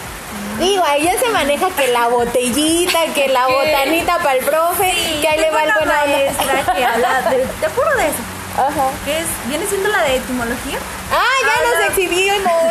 Digo, 0.59 0.83
ahí 0.85 1.03
ya 1.03 1.19
se 1.19 1.29
maneja 1.31 1.67
que 1.71 1.87
la 1.89 2.07
botellita, 2.07 2.97
que 3.13 3.27
la 3.27 3.45
¿Qué? 3.47 3.53
botanita 3.53 4.17
para 4.19 4.35
el 4.35 4.45
profe, 4.45 4.93
que 5.21 5.27
ahí 5.27 5.37
le 5.39 5.51
va 5.51 5.63
el 5.63 5.69
buena 5.73 5.77
onda. 5.81 6.05
maestra 6.05 6.73
que 6.73 6.85
habla 6.85 7.21
de, 7.29 7.37
te 7.59 7.67
juro 7.67 7.93
de 7.97 8.03
eso, 8.07 8.17
Ajá. 8.57 8.89
que 9.03 9.19
es, 9.19 9.25
viene 9.47 9.65
siendo 9.67 9.89
la 9.89 10.01
de 10.03 10.15
etimología. 10.17 10.77
¡Ah, 11.11 11.35
ya 11.41 11.55
nos 11.69 11.89
exhibimos! 11.89 12.63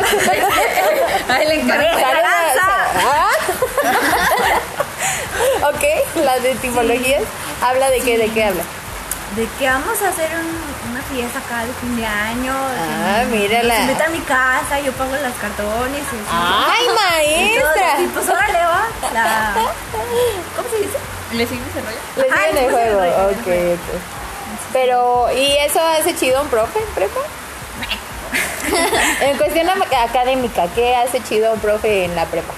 Ay, 1.28 1.46
le 1.46 1.54
encanta. 1.60 1.86
Ah. 3.06 3.30
ok, 5.68 5.84
la 6.24 6.38
de 6.40 6.50
etimologías. 6.52 7.22
¿Habla 7.62 7.90
de 7.90 8.00
qué? 8.00 8.18
¿De 8.18 8.28
qué 8.30 8.44
habla? 8.44 8.62
De 9.36 9.46
que 9.58 9.68
vamos 9.68 10.00
a 10.02 10.08
hacer 10.08 10.30
un- 10.38 10.92
una 10.92 11.02
fiesta 11.02 11.38
acá 11.40 11.64
de 11.64 11.72
fin 11.80 11.96
de 11.96 12.06
año. 12.06 12.52
Ah, 12.54 13.24
mírala. 13.30 13.74
nos 13.74 13.82
invitan 13.82 14.06
a 14.06 14.10
mi 14.10 14.20
casa, 14.20 14.80
yo 14.80 14.92
pago 14.92 15.10
los 15.12 15.34
cartones. 15.40 16.02
Y. 16.02 16.16
¡Ay, 16.30 16.84
Y 16.84 16.88
maestra! 16.94 18.00
Y 18.00 18.06
pues 18.08 18.28
órale 18.28 18.58
va. 18.64 18.86
La, 19.12 19.54
¿Cómo 20.56 20.68
se 20.70 20.76
dice? 20.76 20.98
¿Le 21.32 21.46
sigues 21.46 21.66
ese 21.68 21.80
rollo? 21.80 21.98
Le 22.16 22.32
Ajá, 22.32 22.46
siguen 22.48 22.64
el 22.64 22.70
juego. 22.70 23.00
rollo, 23.00 23.26
Ok, 23.30 23.48
ok. 23.74 24.23
Pero, 24.74 25.28
¿y 25.32 25.52
eso 25.58 25.80
hace 25.80 26.16
chido 26.16 26.42
un 26.42 26.48
profe 26.48 26.80
en 26.80 26.94
prepa? 26.96 27.20
en 29.22 29.36
cuestión 29.38 29.68
académica, 29.70 30.66
¿qué 30.74 30.96
hace 30.96 31.22
chido 31.22 31.52
un 31.52 31.60
profe 31.60 32.06
en 32.06 32.16
la 32.16 32.26
prepa? 32.26 32.52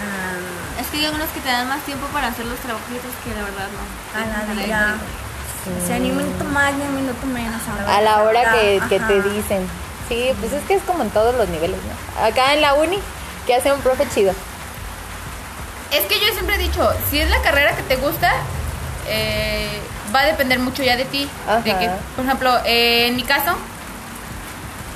Ah, 0.00 0.80
Es 0.80 0.86
que 0.86 0.96
hay 0.96 1.04
algunos 1.04 1.28
que 1.28 1.40
te 1.40 1.48
dan 1.48 1.68
más 1.68 1.82
tiempo 1.82 2.06
para 2.06 2.28
hacer 2.28 2.46
los 2.46 2.58
trabajitos 2.60 3.12
que 3.22 3.34
la 3.34 3.42
verdad 3.42 3.68
no. 3.68 4.18
a 4.18 4.54
la 4.54 4.62
vida. 4.62 4.94
no. 4.96 5.84
O 5.84 5.86
sea, 5.86 5.98
ni 5.98 6.10
un 6.10 6.16
minuto 6.16 6.42
más 6.44 6.72
ni 6.72 6.84
un 6.84 6.96
minuto 6.96 7.26
menos. 7.26 7.60
A 7.86 8.00
la 8.00 8.22
hora 8.22 8.52
que, 8.52 8.80
que 8.88 8.98
te 8.98 9.20
dicen. 9.20 9.68
Sí, 10.08 10.32
pues 10.40 10.54
es 10.54 10.64
que 10.64 10.76
es 10.76 10.82
como 10.84 11.02
en 11.02 11.10
todos 11.10 11.34
los 11.34 11.46
niveles, 11.50 11.78
¿no? 11.84 12.24
Acá 12.24 12.54
en 12.54 12.62
la 12.62 12.72
uni, 12.72 12.98
¿qué 13.46 13.56
hace 13.56 13.70
un 13.70 13.82
profe 13.82 14.08
chido? 14.08 14.32
Es 15.92 16.00
que 16.06 16.18
yo 16.18 16.32
siempre 16.32 16.54
he 16.54 16.58
dicho, 16.58 16.90
si 17.10 17.20
es 17.20 17.28
la 17.28 17.42
carrera 17.42 17.76
que 17.76 17.82
te 17.82 17.96
gusta, 17.96 18.32
eh, 19.06 19.80
va 20.14 20.20
a 20.20 20.26
depender 20.26 20.58
mucho 20.58 20.82
ya 20.82 20.96
de 20.96 21.04
ti. 21.04 21.28
De 21.64 21.70
Ajá. 21.70 21.78
que, 21.80 21.90
por 22.16 22.24
ejemplo, 22.24 22.58
eh, 22.64 23.08
en 23.08 23.16
mi 23.16 23.22
caso, 23.22 23.56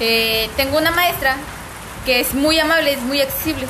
eh, 0.00 0.50
tengo 0.56 0.78
una 0.78 0.90
maestra 0.90 1.36
que 2.04 2.20
es 2.20 2.34
muy 2.34 2.58
amable, 2.58 2.92
es 2.92 3.00
muy 3.02 3.20
accesible. 3.20 3.66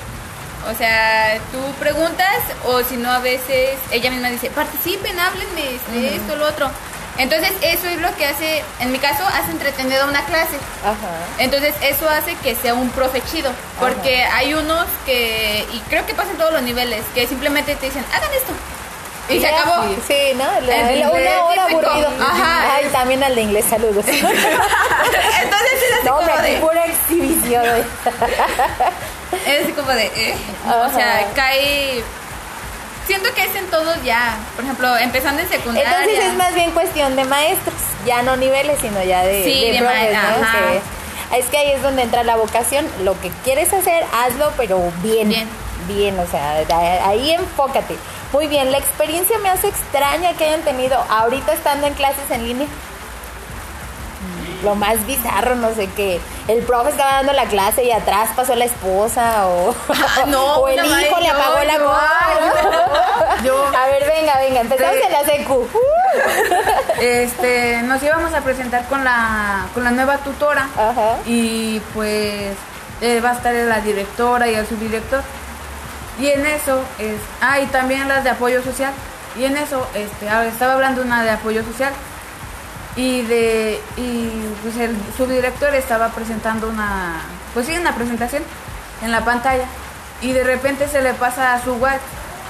O 0.73 0.75
sea, 0.77 1.39
tú 1.53 1.59
preguntas 1.79 2.39
o 2.65 2.83
si 2.83 2.97
no 2.97 3.11
a 3.11 3.19
veces 3.19 3.79
ella 3.91 4.11
misma 4.11 4.31
dice, 4.31 4.51
participen, 4.51 5.19
háblenme, 5.21 5.75
este, 5.75 6.17
esto, 6.17 6.37
lo 6.37 6.47
otro. 6.47 6.71
Entonces 7.17 7.53
eso 7.63 7.87
es 7.87 8.01
lo 8.01 8.13
que 8.17 8.27
hace, 8.27 8.65
en 8.81 8.91
mi 8.91 8.99
caso, 8.99 9.25
hace 9.27 9.53
entretenida 9.53 10.07
una 10.07 10.25
clase. 10.25 10.57
Ajá. 10.83 10.97
Entonces 11.39 11.75
eso 11.83 12.09
hace 12.09 12.35
que 12.37 12.57
sea 12.57 12.75
un 12.75 12.91
profe 12.91 13.23
chido, 13.31 13.53
porque 13.79 14.25
hay 14.25 14.55
unos 14.55 14.87
que, 15.07 15.65
y 15.73 15.79
creo 15.91 16.05
que 16.07 16.15
pasa 16.15 16.31
en 16.33 16.39
todos 16.39 16.53
los 16.53 16.63
niveles, 16.63 17.05
que 17.15 17.27
simplemente 17.29 17.77
te 17.77 17.87
dicen, 17.87 18.05
hagan 18.13 18.33
esto. 18.33 18.53
Y 19.29 19.41
se 19.41 19.47
acabó. 19.49 19.85
Sí, 20.07 20.33
¿no? 20.37 20.45
La- 20.67 20.91
El 20.91 21.01
la- 21.01 21.11
una 21.11 21.45
hora 21.45 21.67
típico. 21.67 21.87
aburrido. 21.91 22.09
Ajá. 22.21 22.75
Ay, 22.77 22.87
también 22.93 23.23
al 23.25 23.35
de 23.35 23.43
inglés, 23.43 23.65
saludos. 23.69 24.05
Entonces 24.09 24.29
es 24.43 25.97
así 25.99 26.07
no, 26.07 26.17
como 26.17 26.37
de, 26.43 26.57
pura 26.59 26.85
exhibición. 26.87 27.65
es 29.47 29.73
como 29.75 29.91
de, 29.93 30.07
eh. 30.07 30.35
Ajá. 30.67 30.81
o 30.87 30.95
sea, 30.95 31.27
cae, 31.35 32.03
siento 33.07 33.33
que 33.35 33.45
es 33.45 33.55
en 33.55 33.67
todos 33.71 34.03
ya, 34.03 34.37
por 34.57 34.65
ejemplo, 34.65 34.97
empezando 34.99 35.43
en 35.43 35.49
secundaria. 35.49 35.91
Entonces 35.91 36.25
es 36.25 36.35
más 36.35 36.55
bien 36.55 36.71
cuestión 36.73 37.17
de 37.17 37.25
maestros, 37.25 37.75
ya 38.07 38.23
no 38.23 38.37
niveles, 38.37 38.79
sino 38.81 39.03
ya 39.03 39.23
de, 39.23 39.45
Sí, 39.45 39.67
de 39.67 39.73
de 39.73 39.79
profes, 39.79 40.13
ma- 40.13 40.23
¿no? 40.39 40.45
ajá. 40.45 40.59
Que- 41.31 41.39
es 41.39 41.47
que 41.47 41.59
ahí 41.59 41.73
es 41.73 41.83
donde 41.83 42.03
entra 42.03 42.23
la 42.23 42.37
vocación. 42.37 42.87
Lo 43.03 43.19
que 43.21 43.31
quieres 43.43 43.73
hacer, 43.73 44.05
hazlo, 44.13 44.53
pero 44.57 44.81
bien. 45.03 45.29
Bien. 45.31 45.49
Bien, 45.89 46.19
o 46.19 46.27
sea, 46.27 46.63
ahí 47.07 47.33
enfócate. 47.33 47.97
Muy 48.35 48.49
bien, 48.49 48.73
la 48.73 48.79
experiencia 48.79 49.39
me 49.39 49.49
hace 49.49 49.69
extraña 49.69 50.33
que 50.33 50.45
hayan 50.45 50.63
tenido 50.63 50.99
ahorita 51.09 51.53
estando 51.53 51.87
en 51.87 51.95
clases 51.95 52.29
en 52.33 52.45
línea. 52.45 52.67
Lo 54.65 54.75
más 54.75 55.07
bizarro, 55.07 55.55
no 55.55 55.73
sé 55.73 55.89
qué. 55.95 56.21
El 56.49 56.65
profe 56.65 56.91
estaba 56.91 57.13
dando 57.13 57.33
la 57.33 57.45
clase 57.45 57.85
y 57.85 57.93
atrás 57.93 58.31
pasó 58.35 58.57
la 58.57 58.65
esposa 58.65 59.47
o, 59.47 59.73
Ah, 59.89 60.25
no, 60.27 60.57
o 60.57 60.67
el 60.67 60.85
hijo 60.85 60.91
madre, 60.91 61.21
le 61.21 61.29
apagó 61.29 61.59
la 61.63 61.75
yo, 61.75 61.85
cola. 61.85 63.37
yo. 63.45 63.67
A 63.79 63.87
ver, 63.87 64.05
venga, 64.05 64.37
venga, 64.41 64.61
empezamos 64.63 64.97
en 64.97 65.13
la 65.13 65.25
secu. 65.25 65.69
Este, 67.01 67.83
nos 67.83 68.03
íbamos 68.03 68.35
a 68.35 68.41
presentar 68.41 68.85
con 68.89 69.05
la, 69.05 69.67
con 69.75 69.85
la 69.85 69.93
nueva 69.93 70.19
tutora 70.19 70.69
Ajá. 70.77 71.19
y 71.27 71.79
pues 71.93 72.57
eh, 73.01 73.21
va 73.21 73.31
a 73.31 73.35
estar 73.35 73.55
la 73.55 73.81
directora 73.81 74.49
y 74.49 74.55
el 74.55 74.67
subdirector. 74.67 75.23
Y 76.21 76.29
en 76.29 76.47
eso, 76.47 76.83
es, 76.99 77.17
ah, 77.41 77.61
y 77.61 77.67
también 77.67 78.07
las 78.09 78.25
de 78.25 78.31
apoyo 78.31 78.63
social. 78.63 78.93
Y 79.37 79.45
en 79.45 79.57
eso, 79.57 79.87
este, 79.95 80.29
ah, 80.29 80.45
estaba 80.45 80.75
hablando 80.75 81.03
una 81.03 81.23
de 81.23 81.31
apoyo 81.31 81.65
social 81.65 81.93
y 82.97 83.23
de 83.23 83.81
y 83.97 84.31
pues 84.63 84.77
el 84.77 84.97
subdirector 85.17 85.75
estaba 85.75 86.11
presentando 86.11 86.69
una, 86.69 87.21
pues 87.53 87.67
sí, 87.67 87.77
una 87.77 87.95
presentación 87.95 88.45
en 89.03 89.11
la 89.11 89.25
pantalla 89.25 89.65
y 90.23 90.33
de 90.33 90.45
repente 90.45 90.87
se 90.87 91.03
le 91.03 91.13
pasa 91.15 91.55
a 91.55 91.63
su 91.63 91.73
WhatsApp 91.75 92.01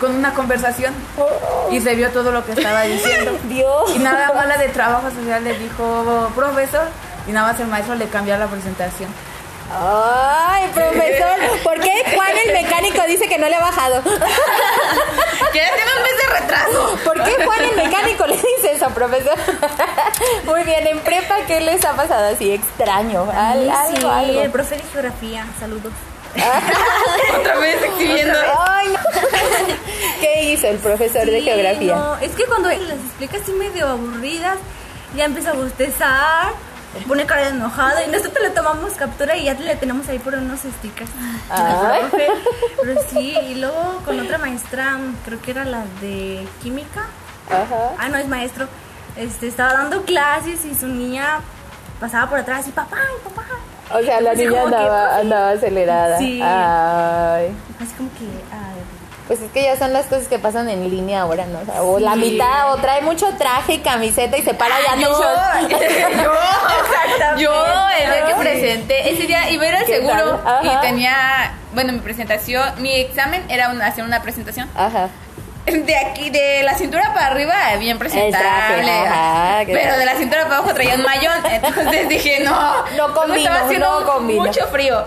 con 0.00 0.14
una 0.14 0.35
conversación 0.35 0.92
y 1.71 1.80
se 1.80 1.94
vio 1.94 2.11
todo 2.11 2.30
lo 2.30 2.44
que 2.44 2.52
estaba 2.52 2.83
diciendo. 2.83 3.38
Dios. 3.44 3.94
Y 3.94 3.99
nada 4.00 4.33
más 4.35 4.47
la 4.47 4.59
de 4.59 4.68
trabajo 4.68 5.11
social 5.11 5.42
le 5.42 5.59
dijo, 5.59 6.30
profesor, 6.35 6.88
y 7.26 7.33
nada 7.33 7.52
más 7.52 7.61
el 7.61 7.68
maestro 7.68 7.94
le 7.94 8.06
cambió 8.09 8.37
la 8.37 8.47
presentación. 8.47 9.09
Ay, 9.71 10.68
profesor, 10.75 11.59
¿por 11.62 11.80
qué 11.80 11.92
Juan 12.14 12.30
el 12.47 12.52
mecánico 12.52 13.02
dice 13.09 13.26
que 13.28 13.38
no 13.38 13.49
le 13.49 13.56
ha 13.56 13.61
bajado? 13.61 14.02
Que 14.02 15.59
ya 15.61 15.75
tiene 15.75 15.90
un 15.97 16.02
mes 16.02 16.16
de 16.21 16.40
retraso. 16.40 16.99
¿Por 17.04 17.23
qué 17.25 17.44
Juan 17.44 17.64
el 17.64 17.76
mecánico 17.76 18.26
le 18.26 18.37
dice 18.37 18.73
eso, 18.73 18.88
profesor? 18.90 19.37
Muy 20.44 20.62
bien, 20.64 20.87
en 20.87 21.00
prepa, 21.00 21.37
¿qué 21.47 21.61
les 21.61 21.85
ha 21.85 21.92
pasado 21.94 22.33
así 22.35 22.52
extraño? 22.52 23.26
Al- 23.35 23.64
sí, 23.88 23.97
algo, 23.97 24.11
algo. 24.11 24.40
el 24.42 24.50
profe 24.50 24.76
de 24.76 24.83
geografía, 24.92 25.47
saludos. 25.59 25.92
Otra 27.38 27.56
vez 27.59 27.83
exhibiendo. 27.83 28.38
Ay, 28.68 28.88
no. 28.88 28.99
¿Qué 30.21 30.42
hizo 30.52 30.66
el 30.68 30.78
profesor 30.78 31.25
de 31.26 31.40
geografía? 31.42 31.94
No, 31.94 32.16
es 32.18 32.33
que 32.33 32.44
cuando 32.47 32.68
las 32.68 32.78
explica 32.99 33.38
así 33.38 33.52
medio 33.52 33.88
aburridas, 33.88 34.56
ya 35.16 35.25
empieza 35.26 35.50
a 35.50 35.54
bostezar, 35.54 36.49
pone 37.07 37.27
cara 37.27 37.43
de 37.43 37.49
enojado 37.51 37.99
y 38.07 38.11
nosotros 38.11 38.43
le 38.43 38.51
tomamos 38.51 38.93
captura 38.95 39.37
y 39.37 39.45
ya 39.45 39.55
le 39.55 39.77
tenemos 39.77 40.09
ahí 40.09 40.19
por 40.19 40.35
unos 40.35 40.61
stickers. 40.61 41.11
Ay. 41.51 42.01
profe. 42.01 42.27
Pero 42.83 43.01
sí, 43.11 43.37
y 43.51 43.55
luego 43.57 44.01
con 44.05 44.19
otra 44.21 44.39
maestra, 44.39 44.99
creo 45.25 45.41
que 45.41 45.51
era 45.51 45.65
la 45.65 45.85
de 46.01 46.47
química. 46.63 47.07
Ajá. 47.51 47.91
Ah, 47.99 48.09
no, 48.09 48.17
es 48.19 48.29
maestro. 48.29 48.67
Este, 49.17 49.49
estaba 49.49 49.73
dando 49.75 50.03
clases 50.03 50.65
y 50.65 50.75
su 50.75 50.87
niña 50.89 51.41
pasaba 52.01 52.29
por 52.29 52.39
atrás 52.39 52.67
y 52.69 52.73
papá, 52.73 52.99
y 53.21 53.29
papá. 53.29 53.45
O 53.93 54.03
sea, 54.03 54.21
la 54.21 54.31
Así 54.33 54.47
niña 54.47 54.53
que, 54.53 54.59
andaba, 54.61 55.05
profe. 55.09 55.21
andaba 55.21 55.51
acelerada. 55.51 56.19
Sí. 56.19 56.41
Ay. 56.43 57.55
Así 57.81 57.93
como 57.97 58.11
que, 58.15 58.25
ay, 58.51 58.81
Pues 59.26 59.40
es 59.40 59.50
que 59.52 59.62
ya 59.62 59.76
son 59.78 59.95
las 59.95 60.04
cosas 60.07 60.28
que 60.28 60.38
pasan 60.38 60.69
en 60.69 60.88
línea 60.90 61.23
ahora, 61.23 61.47
¿no? 61.47 61.61
O, 61.61 61.64
sea, 61.64 61.83
o 61.83 61.99
la 61.99 62.14
mitad, 62.14 62.73
o 62.73 62.76
trae 62.76 63.00
mucho 63.00 63.26
traje 63.38 63.75
y 63.75 63.78
camiseta 63.78 64.37
y 64.37 64.43
se 64.43 64.52
para 64.52 64.75
ya 64.83 64.97
Yo, 64.97 65.09
yo, 65.69 65.78
Exactamente. 65.78 67.43
yo 67.43 67.64
el 67.99 68.11
día 68.12 68.26
que 68.26 68.35
presenté, 68.35 69.11
ese 69.11 69.23
día 69.26 69.50
iba 69.50 69.64
a 69.64 69.69
ir 69.69 69.75
al 69.76 69.85
¿Qué 69.87 69.95
seguro 69.97 70.40
y 70.62 70.69
tenía, 70.83 71.54
bueno, 71.73 71.93
mi 71.95 72.00
presentación, 72.00 72.71
mi 72.83 72.95
examen 72.97 73.43
era 73.49 73.71
un- 73.71 73.81
hacer 73.81 74.04
una 74.04 74.21
presentación. 74.23 74.69
Ajá. 74.75 75.09
De 75.66 75.97
aquí, 75.97 76.28
de 76.28 76.62
la 76.62 76.75
cintura 76.75 77.14
para 77.14 77.28
arriba, 77.28 77.54
bien 77.78 77.99
presentable. 77.99 78.90
ajá, 79.09 79.62
pero 79.66 79.97
de 79.97 80.04
la 80.04 80.14
cintura 80.16 80.43
para 80.45 80.57
abajo 80.59 80.75
traía 80.75 80.97
un 80.97 81.02
mayón. 81.02 81.33
Entonces 81.50 82.09
dije, 82.11 82.40
no. 82.45 82.85
No 82.99 83.14
combino, 83.14 83.37
estaba 83.38 83.64
haciendo 83.64 84.00
no 84.00 84.07
combino. 84.07 84.43
mucho 84.45 84.66
frío. 84.66 85.07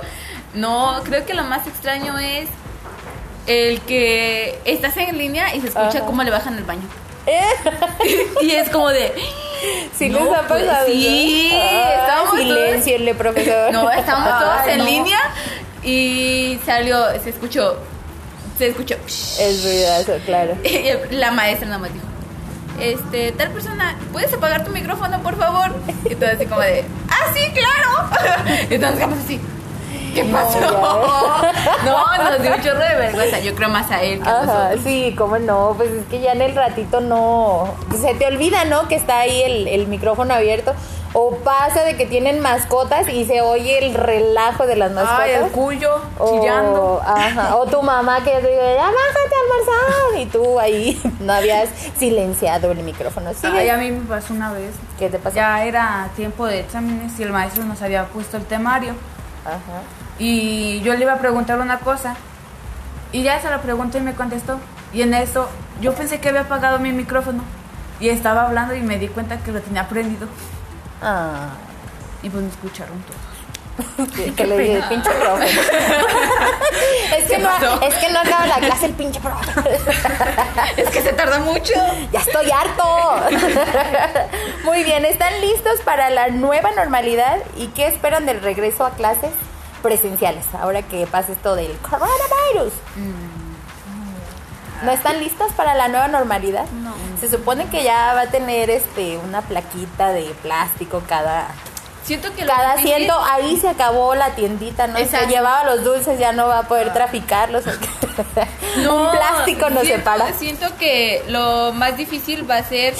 No, 0.56 1.00
creo 1.04 1.24
que 1.28 1.36
lo 1.36 1.44
más 1.44 1.68
extraño 1.68 2.18
es 2.18 2.48
el 3.48 3.82
que 3.82 4.60
estás 4.66 4.96
en 4.98 5.18
línea 5.18 5.56
y 5.56 5.62
se 5.62 5.68
escucha 5.68 5.88
Ajá. 6.00 6.06
cómo 6.06 6.24
le 6.24 6.32
bajan 6.32 6.58
el 6.58 6.64
baño. 6.64 6.88
¿Eh? 7.26 7.42
Y 8.42 8.52
es 8.52 8.70
como 8.70 8.90
de. 8.90 9.14
Sí 9.98 10.10
No, 10.10 10.20
les 10.26 10.34
ha 10.34 10.48
pues, 10.48 10.64
sí, 10.86 11.52
estábamos 11.54 12.36
todos- 12.36 13.18
profesor. 13.18 13.74
No, 13.74 13.90
estábamos 13.92 14.40
todos 14.40 14.68
en 14.68 14.78
no. 14.80 14.86
línea 14.86 15.20
y 15.84 16.60
salió, 16.66 17.06
se 17.24 17.30
escuchó. 17.32 17.78
se 18.58 18.68
escuchó. 18.68 18.96
Es 19.06 19.64
ruidazo, 19.64 20.14
claro. 20.26 20.56
Y 20.64 21.16
la 21.16 21.32
maestra 21.32 21.68
nada 21.68 21.80
más 21.80 21.94
dijo, 21.94 22.06
este, 22.80 23.32
tal 23.34 23.50
persona, 23.52 23.98
¿puedes 24.14 24.32
apagar 24.34 24.64
tu 24.64 24.72
micrófono, 24.72 25.22
por 25.24 25.38
favor? 25.38 25.76
Y 26.10 26.16
todo 26.16 26.30
así 26.30 26.46
como 26.46 26.62
de, 26.62 26.86
ah, 27.10 27.34
sí, 27.34 27.52
claro. 27.52 28.68
Quedamos 28.70 29.18
así, 29.26 29.40
¿qué 30.24 30.32
pasó? 30.32 30.60
No, 31.86 32.18
nos 32.30 32.42
dio 32.42 32.54
un 32.54 32.62
chorro 32.62 32.80
de 32.80 32.96
vergüenza. 32.96 33.40
Yo 33.40 33.54
creo 33.56 33.70
más 33.70 33.90
a 33.92 34.02
él 34.02 34.22
que 34.22 34.28
a 34.28 34.42
Ajá, 34.42 34.46
nosotros. 34.46 34.82
sí, 34.84 35.16
cómo 35.18 35.38
no, 35.40 35.74
pues 35.78 35.90
es 35.92 36.06
que 36.08 36.20
ya 36.20 36.32
en 36.34 36.42
el 36.42 36.56
ratito 36.56 37.00
no, 37.02 37.74
se 38.00 38.14
te 38.16 38.26
olvida, 38.26 38.66
¿no? 38.66 38.88
Que 38.88 38.96
está 38.96 39.20
ahí 39.20 39.42
el, 39.44 39.68
el 39.68 39.88
micrófono 39.88 40.34
abierto. 40.34 40.74
O 41.14 41.32
pasa 41.38 41.84
de 41.84 41.96
que 41.96 42.06
tienen 42.06 42.42
mascotas 42.42 43.08
y 43.10 43.26
se 43.26 43.42
oye 43.42 43.80
el 43.86 43.94
relajo 43.94 44.68
de 44.68 44.76
las 44.76 44.92
mascotas. 44.92 45.20
Ay, 45.22 45.32
el 45.32 45.52
cuyo 45.52 46.02
o, 46.20 46.30
chillando. 46.30 47.02
ajá, 47.04 47.56
o 47.56 47.66
tu 47.66 47.82
mamá 47.82 48.18
que 48.24 48.32
te 48.32 48.38
dice, 48.40 48.76
ya 48.76 48.84
bájate 48.86 49.34
a 49.36 49.42
almorzar. 49.44 50.22
Y 50.22 50.26
tú 50.26 50.60
ahí 50.60 51.02
no 51.22 51.34
habías 51.34 51.70
silenciado 51.98 52.72
el 52.72 52.84
micrófono. 52.84 53.32
Sí, 53.34 53.48
Ay, 53.52 53.70
a 53.70 53.78
mí 53.78 53.92
me 53.92 54.06
pasó 54.06 54.34
una 54.34 54.52
vez. 54.52 54.72
¿Qué 55.00 55.10
te 55.10 55.18
pasó? 55.18 55.36
Ya 55.38 55.64
era 55.66 56.10
tiempo 56.16 56.46
de 56.46 56.60
exámenes 56.60 57.18
y 57.20 57.24
el 57.24 57.32
maestro 57.32 57.64
nos 57.64 57.82
había 57.82 58.06
puesto 58.06 58.38
el 58.38 58.46
temario. 58.46 58.94
Ajá. 59.48 59.84
Y 60.20 60.82
yo 60.82 60.94
le 60.96 61.04
iba 61.04 61.14
a 61.14 61.20
preguntar 61.20 61.60
una 61.60 61.80
cosa. 61.80 62.16
Y 63.12 63.24
ya 63.24 63.40
se 63.42 63.50
lo 63.50 63.62
pregunté 63.62 64.00
y 64.00 64.02
me 64.02 64.16
contestó. 64.16 64.60
Y 64.94 65.02
en 65.02 65.14
eso 65.14 65.50
yo 65.82 65.94
pensé 65.96 66.20
que 66.20 66.30
había 66.30 66.42
apagado 66.42 66.80
mi 66.80 66.92
micrófono. 66.92 67.44
Y 68.00 68.10
estaba 68.10 68.44
hablando 68.44 68.76
y 68.76 68.82
me 68.82 69.00
di 69.00 69.08
cuenta 69.08 69.38
que 69.40 69.52
lo 69.52 69.62
tenía 69.62 69.88
prendido. 69.88 70.28
Ah, 71.02 71.52
Y 72.22 72.30
pues 72.30 72.44
me 72.44 72.50
escucharon 72.50 73.02
todos. 73.04 73.37
Que, 74.16 74.34
que 74.34 74.46
le 74.46 74.58
dije, 74.58 74.84
pinche 74.90 75.10
profe. 75.12 75.46
es, 77.18 77.28
que 77.28 77.38
no, 77.38 77.82
es 77.82 77.96
que 77.96 78.12
no 78.12 78.20
acaba 78.20 78.48
la 78.48 78.56
clase 78.56 78.88
el 78.88 78.94
pinche 78.94 79.20
profe. 79.20 79.52
Es 80.78 80.90
que 80.90 81.02
se 81.02 81.14
tarda 81.14 81.40
mucho. 81.40 81.74
Ya 82.12 82.20
estoy 82.20 82.50
harto. 82.52 83.22
Muy 84.64 84.84
bien, 84.84 85.06
¿están 85.06 85.40
listos 85.42 85.80
para 85.84 86.10
la 86.10 86.30
nueva 86.30 86.72
normalidad? 86.72 87.38
¿Y 87.56 87.68
qué 87.68 87.88
esperan 87.88 88.26
del 88.26 88.42
regreso 88.42 88.86
a 88.86 88.92
clases 88.92 89.32
presenciales? 89.82 90.46
Ahora 90.60 90.82
que 90.82 91.06
pasa 91.08 91.32
esto 91.32 91.56
del 91.56 91.76
coronavirus. 91.78 92.74
¿No 94.84 94.92
están 94.92 95.20
listos 95.20 95.52
para 95.54 95.74
la 95.74 95.88
nueva 95.88 96.08
normalidad? 96.08 96.66
No. 96.70 96.94
Se 97.20 97.30
supone 97.30 97.68
que 97.70 97.84
ya 97.84 98.14
va 98.14 98.22
a 98.22 98.28
tener 98.28 98.70
este 98.70 99.18
una 99.18 99.42
plaquita 99.42 100.12
de 100.12 100.26
plástico 100.44 101.02
cada 101.08 101.48
Siento 102.08 102.34
que 102.34 102.44
lo 102.46 102.52
cada 102.54 102.76
difícil- 102.78 102.94
asiento. 102.94 103.20
Ahí 103.32 103.58
se 103.60 103.70
acabó 103.70 104.16
la 104.16 104.32
tiendita, 104.32 104.88
¿no? 104.88 104.98
Se 104.98 105.28
llevaba 105.28 105.64
los 105.66 105.84
dulces, 105.84 106.18
ya 106.18 106.32
no 106.32 106.48
va 106.48 106.60
a 106.60 106.64
poder 106.68 106.92
traficarlos. 106.94 107.64
Un 108.78 109.12
plástico 109.12 109.70
nos 109.70 109.84
siento- 109.84 109.98
separa. 109.98 110.34
Siento 110.40 110.76
que 110.78 111.24
lo 111.28 111.72
más 111.74 111.98
difícil 111.98 112.50
va 112.50 112.58
a 112.58 112.64
ser 112.64 112.96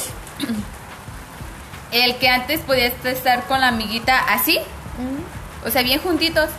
el 1.92 2.16
que 2.18 2.30
antes 2.30 2.60
podías 2.62 2.94
estar 3.06 3.44
con 3.46 3.62
la 3.62 3.70
amiguita 3.70 4.18
así, 4.30 4.60
o 5.66 5.70
sea, 5.70 5.82
bien 5.84 6.00
juntitos. 6.02 6.50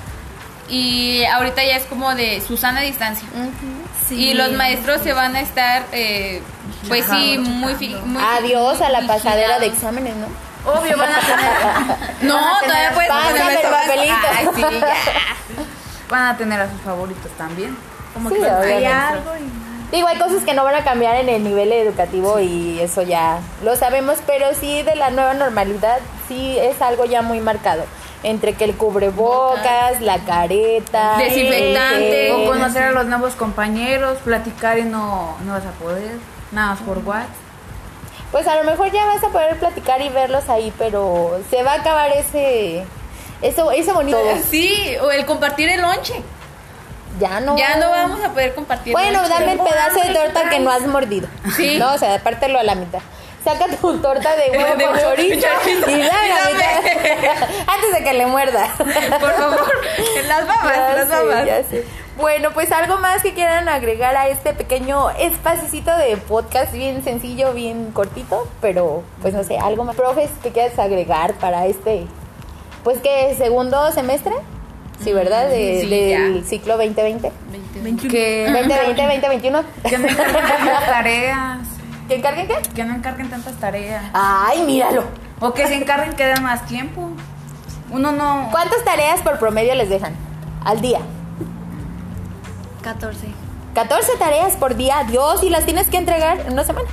Y 0.70 1.24
ahorita 1.24 1.64
ya 1.64 1.76
es 1.76 1.84
como 1.86 2.14
de 2.14 2.42
Susana 2.46 2.80
distancia. 2.82 3.26
Y 4.10 4.34
los 4.34 4.52
maestros 4.52 5.00
se 5.02 5.12
van 5.14 5.34
a 5.36 5.40
estar, 5.40 5.84
eh, 5.92 6.42
pues 6.88 7.06
sí, 7.06 7.38
muy, 7.38 7.74
fi- 7.74 7.94
muy 8.04 8.22
Adiós 8.22 8.80
a 8.82 8.88
la 8.90 9.06
pasadera 9.06 9.58
de 9.58 9.66
exámenes, 9.66 10.14
¿no? 10.16 10.26
Obvio, 10.66 10.96
van 10.98 11.12
a 11.12 11.20
tener, 11.20 12.22
No, 12.22 12.34
Van 12.34 12.44
a 12.44 12.60
tener- 12.60 12.66
todavía 12.66 12.90
puedes 12.94 13.08
papelito. 13.66 14.14
Ay, 14.36 14.48
sí, 14.54 14.80
ya. 14.80 14.94
van 16.10 16.26
a 16.26 16.36
tener 16.36 16.60
a 16.60 16.70
sus 16.70 16.80
favoritos 16.82 17.30
también. 17.38 17.76
Como 18.14 18.28
Sí, 18.30 18.36
que 18.36 18.40
los 18.42 18.50
obviamente. 18.50 18.88
maestros. 18.88 19.34
Digo, 19.92 20.06
hay 20.08 20.18
cosas 20.18 20.42
que 20.44 20.52
no 20.52 20.64
van 20.64 20.74
a 20.74 20.84
cambiar 20.84 21.16
en 21.16 21.30
el 21.30 21.42
nivel 21.44 21.72
educativo 21.72 22.40
y 22.40 22.78
eso 22.80 23.00
ya 23.02 23.38
lo 23.64 23.74
sabemos, 23.76 24.18
pero 24.26 24.46
sí 24.54 24.82
de 24.82 24.94
la 24.96 25.08
nueva 25.10 25.32
normalidad 25.32 25.98
sí 26.28 26.58
es 26.58 26.82
algo 26.82 27.06
ya 27.06 27.22
muy 27.22 27.40
marcado. 27.40 27.84
Entre 28.22 28.52
que 28.52 28.64
el 28.64 28.74
cubrebocas, 28.76 30.00
la 30.02 30.18
careta, 30.18 31.16
Desinfectante. 31.18 32.32
O 32.32 32.46
conocer 32.46 32.82
a 32.82 32.90
los 32.90 33.06
nuevos 33.06 33.34
compañeros, 33.34 34.18
platicar 34.24 34.78
y 34.78 34.82
no, 34.84 35.36
no 35.46 35.52
vas 35.52 35.64
a 35.64 35.70
poder. 35.82 36.16
Nada 36.52 36.70
más 36.74 36.80
por 36.80 36.98
WhatsApp. 36.98 37.28
Pues 38.32 38.46
a 38.46 38.56
lo 38.56 38.64
mejor 38.64 38.90
ya 38.92 39.04
vas 39.06 39.24
a 39.24 39.28
poder 39.28 39.56
platicar 39.58 40.00
y 40.02 40.08
verlos 40.10 40.48
ahí, 40.48 40.72
pero 40.78 41.40
se 41.50 41.62
va 41.62 41.72
a 41.72 41.76
acabar 41.76 42.10
ese 42.12 42.84
eso 43.42 43.70
ese 43.70 43.92
bonito. 43.92 44.18
Sí, 44.50 44.96
o 45.00 45.10
el 45.10 45.24
compartir 45.24 45.68
el 45.70 45.80
lonche. 45.80 46.22
Ya 47.18 47.40
no. 47.40 47.56
Ya 47.56 47.76
no 47.76 47.90
vamos 47.90 48.22
a 48.22 48.30
poder 48.30 48.54
compartir. 48.54 48.92
Bueno, 48.92 49.22
lonche. 49.22 49.30
dame 49.34 49.52
el 49.52 49.58
pedazo 49.60 50.00
de 50.00 50.14
torta 50.14 50.50
que 50.50 50.60
no 50.60 50.70
has 50.70 50.82
mordido. 50.86 51.26
Sí. 51.56 51.78
No, 51.78 51.94
o 51.94 51.98
sea, 51.98 52.14
apártelo 52.14 52.58
a 52.58 52.62
la 52.62 52.74
mitad. 52.74 53.00
Saca 53.44 53.66
tu 53.76 53.98
torta 53.98 54.36
de 54.36 54.50
huevo 54.56 54.76
De 54.76 54.84
con 54.84 54.94
huevo 54.94 55.10
chorizo 55.16 55.46
con 55.48 55.64
chorizo. 55.64 55.90
y 55.90 56.02
dame 56.02 56.28
la 56.28 56.50
mitad. 56.50 57.48
Antes 57.66 57.92
de 57.94 58.04
que 58.04 58.12
le 58.14 58.26
muerda. 58.26 58.68
Por 58.76 59.32
favor, 59.32 59.72
las 60.26 60.46
babas, 60.46 60.76
Ya 60.76 60.94
las 60.94 61.08
sé, 61.08 61.14
babas. 61.14 61.58
Bueno, 62.18 62.50
pues 62.52 62.72
algo 62.72 62.98
más 62.98 63.22
que 63.22 63.32
quieran 63.32 63.68
agregar 63.68 64.16
a 64.16 64.26
este 64.28 64.52
pequeño 64.52 65.10
espacito 65.10 65.96
de 65.96 66.16
podcast 66.16 66.72
bien 66.72 67.04
sencillo, 67.04 67.52
bien 67.54 67.92
cortito, 67.92 68.48
pero 68.60 69.04
pues 69.22 69.34
no 69.34 69.44
sé, 69.44 69.56
algo 69.58 69.84
más. 69.84 69.94
Profes, 69.94 70.28
¿qué 70.42 70.50
quieres 70.50 70.76
agregar 70.80 71.34
para 71.34 71.66
este, 71.66 72.06
pues 72.82 72.98
que 72.98 73.34
segundo 73.38 73.92
semestre? 73.92 74.32
Sí, 75.02 75.12
¿verdad? 75.12 75.48
De- 75.48 75.80
sí, 75.82 75.88
del 75.88 76.40
ya. 76.42 76.48
ciclo 76.48 76.76
2020. 76.76 77.30
Que, 78.10 78.50
2020, 78.52 79.02
2021. 79.28 79.62
que 79.88 79.98
no 79.98 80.08
encarguen 80.08 80.42
tantas 80.44 80.86
tareas. 80.86 81.58
¿Que 82.08 82.14
encarguen 82.16 82.48
qué? 82.48 82.56
Que 82.74 82.84
no 82.84 82.94
encarguen 82.96 83.30
tantas 83.30 83.54
tareas. 83.60 84.02
Ay, 84.12 84.62
míralo. 84.62 85.04
O 85.40 85.54
que 85.54 85.68
se 85.68 85.74
encarguen 85.76 86.14
que 86.16 86.26
den 86.26 86.42
más 86.42 86.66
tiempo. 86.66 87.10
Uno 87.90 88.10
no. 88.10 88.48
¿Cuántas 88.50 88.82
tareas 88.84 89.20
por 89.20 89.38
promedio 89.38 89.74
les 89.76 89.88
dejan 89.88 90.14
al 90.64 90.80
día? 90.80 90.98
14. 92.94 93.28
14 93.74 94.16
tareas 94.18 94.56
por 94.56 94.74
día, 94.74 95.04
Dios, 95.06 95.42
y 95.42 95.50
las 95.50 95.64
tienes 95.66 95.90
que 95.90 95.98
entregar 95.98 96.40
en 96.40 96.54
una 96.54 96.64
semana. 96.64 96.88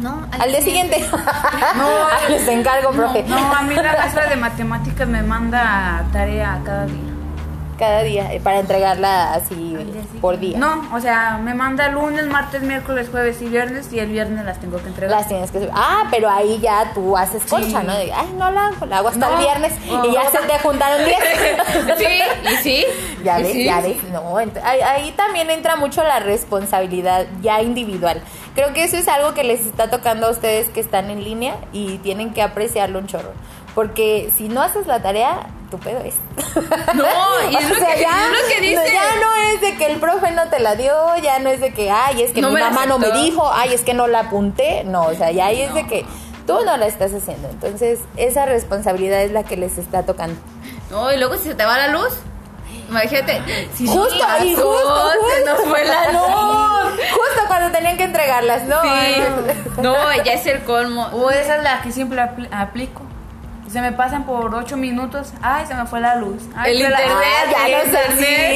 No, 0.00 0.26
Al 0.38 0.50
día 0.50 0.62
siguiente. 0.62 1.04
No, 1.76 1.88
les 2.28 2.46
encargo, 2.48 2.90
profe. 2.92 3.24
No, 3.24 3.36
a 3.36 3.62
mí 3.62 3.74
la 3.74 3.92
maestra 3.92 4.28
de 4.28 4.36
matemáticas 4.46 5.08
me 5.08 5.22
manda 5.22 6.04
tarea 6.12 6.60
cada 6.64 6.86
día. 6.86 7.09
Cada 7.80 8.02
día, 8.02 8.32
eh, 8.32 8.40
para 8.40 8.60
entregarla 8.60 9.32
así 9.32 9.74
por 10.20 10.38
día. 10.38 10.58
No, 10.58 10.86
o 10.94 11.00
sea, 11.00 11.38
me 11.42 11.54
manda 11.54 11.88
lunes, 11.88 12.26
martes, 12.26 12.60
miércoles, 12.62 13.08
jueves 13.10 13.40
y 13.40 13.46
viernes 13.48 13.90
y 13.90 13.98
el 13.98 14.10
viernes 14.10 14.44
las 14.44 14.60
tengo 14.60 14.76
que 14.82 14.88
entregar. 14.88 15.16
Las 15.18 15.28
tienes 15.28 15.50
que. 15.50 15.66
Ah, 15.72 16.04
pero 16.10 16.28
ahí 16.28 16.58
ya 16.60 16.92
tú 16.94 17.16
haces 17.16 17.42
concha, 17.46 17.80
Sí. 17.80 17.86
¿no? 17.86 17.96
De, 17.96 18.12
ay, 18.12 18.34
no 18.36 18.50
la 18.50 18.66
hago, 18.66 18.84
la 18.84 18.98
hago 18.98 19.08
hasta 19.08 19.26
No. 19.26 19.32
el 19.32 19.38
viernes 19.38 19.72
Oh. 19.90 20.04
y 20.04 20.12
ya 20.12 20.30
se 20.30 20.46
te 20.46 20.58
juntaron 20.58 21.04
10. 21.06 21.18
Sí, 21.98 22.04
y 22.44 22.56
sí. 22.62 22.84
Ya 23.24 23.38
ves, 23.38 23.52
sí, 23.52 23.64
ya 23.64 23.80
sí. 23.82 23.98
ves. 24.02 24.12
No, 24.12 24.36
ahí, 24.36 24.80
ahí 24.80 25.12
también 25.12 25.48
entra 25.50 25.76
mucho 25.76 26.02
la 26.02 26.20
responsabilidad 26.20 27.26
ya 27.40 27.62
individual. 27.62 28.20
Creo 28.54 28.74
que 28.74 28.84
eso 28.84 28.98
es 28.98 29.08
algo 29.08 29.32
que 29.32 29.42
les 29.44 29.64
está 29.64 29.88
tocando 29.88 30.26
a 30.26 30.30
ustedes 30.30 30.68
que 30.68 30.80
están 30.80 31.10
en 31.10 31.24
línea 31.24 31.56
y 31.72 31.96
tienen 31.98 32.34
que 32.34 32.42
apreciarlo 32.42 32.98
un 32.98 33.06
chorro. 33.06 33.32
Porque 33.74 34.30
si 34.36 34.48
no 34.48 34.60
haces 34.62 34.86
la 34.86 35.00
tarea, 35.00 35.46
tu 35.70 35.78
pedo 35.78 36.00
es. 36.00 36.14
No, 36.94 37.04
y 37.50 37.56
es 37.56 37.68
lo 37.70 37.74
que- 37.76 37.92
es 38.02 38.06
lo 38.42 38.48
que 38.48 38.60
dice. 38.60 38.74
no, 38.74 38.86
ya 38.86 39.14
no 39.20 39.36
es 39.54 39.60
de 39.60 39.76
que 39.76 39.86
el 39.86 40.00
profe 40.00 40.30
no 40.32 40.48
te 40.48 40.58
la 40.60 40.74
dio, 40.74 40.92
ya 41.22 41.38
no 41.38 41.48
es 41.50 41.60
de 41.60 41.72
que, 41.72 41.90
ay, 41.90 42.22
es 42.22 42.32
que 42.32 42.40
No 42.42 42.50
mi 42.50 42.60
mamá 42.60 42.86
no 42.86 42.98
me 42.98 43.10
dijo, 43.12 43.50
ay, 43.52 43.72
es 43.72 43.82
que 43.82 43.94
no 43.94 44.06
la 44.06 44.20
apunté. 44.20 44.84
No, 44.84 45.04
o 45.06 45.14
sea, 45.14 45.30
ya 45.30 45.46
ahí 45.46 45.62
es 45.62 45.72
de 45.74 45.86
que 45.86 46.04
tú 46.46 46.58
no 46.64 46.76
la 46.76 46.86
estás 46.86 47.12
haciendo. 47.14 47.48
Entonces, 47.48 48.00
esa 48.16 48.44
responsabilidad 48.46 49.22
es 49.22 49.30
la 49.32 49.44
que 49.44 49.56
les 49.56 49.78
está 49.78 50.02
tocando. 50.04 50.38
No, 50.90 51.12
y 51.12 51.16
luego 51.18 51.36
si 51.36 51.44
se 51.44 51.54
te 51.54 51.64
va 51.64 51.78
la 51.78 51.88
luz, 51.88 52.12
imagínate. 52.88 53.40
Si 53.76 53.86
Justo, 53.86 54.14
y 54.42 54.54
pasó, 54.56 54.72
justo, 54.72 55.12
se 55.36 55.44
nos 55.44 55.60
fue 55.68 55.84
la 55.84 56.10
luz. 56.12 57.00
justo 57.12 57.42
cuando 57.46 57.70
tenían 57.70 57.96
que 57.96 58.04
entregarlas, 58.04 58.64
¿no? 58.64 58.82
Sí. 58.82 59.22
No, 59.80 59.94
ya 60.24 60.32
es 60.32 60.46
el 60.46 60.62
colmo. 60.64 61.06
O 61.12 61.30
esa 61.30 61.56
es 61.58 61.62
la 61.62 61.80
que 61.82 61.92
siempre 61.92 62.20
apl- 62.20 62.48
aplico. 62.52 63.02
Se 63.70 63.80
me 63.80 63.92
pasan 63.92 64.24
por 64.24 64.52
ocho 64.54 64.76
minutos. 64.76 65.32
Ay, 65.42 65.64
se 65.66 65.74
me 65.74 65.86
fue 65.86 66.00
la 66.00 66.16
luz. 66.16 66.42
Ay, 66.56 66.72
El 66.72 66.82
la- 66.82 66.88
internet. 66.90 67.16
Ah, 67.24 67.50
ya 67.52 67.66
el 67.66 67.72
lo 67.72 67.92
sé, 67.92 68.04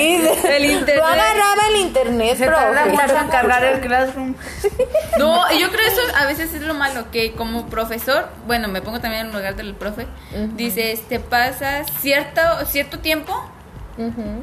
internet, 0.09 0.39
sí. 0.43 0.49
el 0.49 0.65
internet. 0.65 0.97
No 0.99 1.07
agarraba 1.07 1.63
el 1.71 1.77
internet, 1.77 2.37
Se 2.37 2.47
tarda 2.47 2.87
mucho 2.87 3.17
en 3.17 3.29
cargar 3.29 3.65
el 3.65 3.81
classroom. 3.81 4.35
No, 5.19 5.49
yo 5.53 5.71
creo 5.71 5.87
eso 5.87 6.01
a 6.17 6.27
veces 6.27 6.53
es 6.55 6.63
lo 6.63 6.75
malo, 6.75 7.11
que 7.13 7.33
como 7.35 7.67
profesor, 7.67 8.29
bueno, 8.49 8.67
me 8.67 8.83
pongo 8.83 9.01
también 9.01 9.21
en 9.23 9.27
el 9.29 9.33
lugar 9.37 9.55
del 9.55 9.75
profe, 9.77 10.09
dices, 10.55 11.07
te 11.07 11.21
pasas 11.21 11.87
cierto, 12.01 12.41
cierto 12.67 12.99
tiempo, 12.99 13.33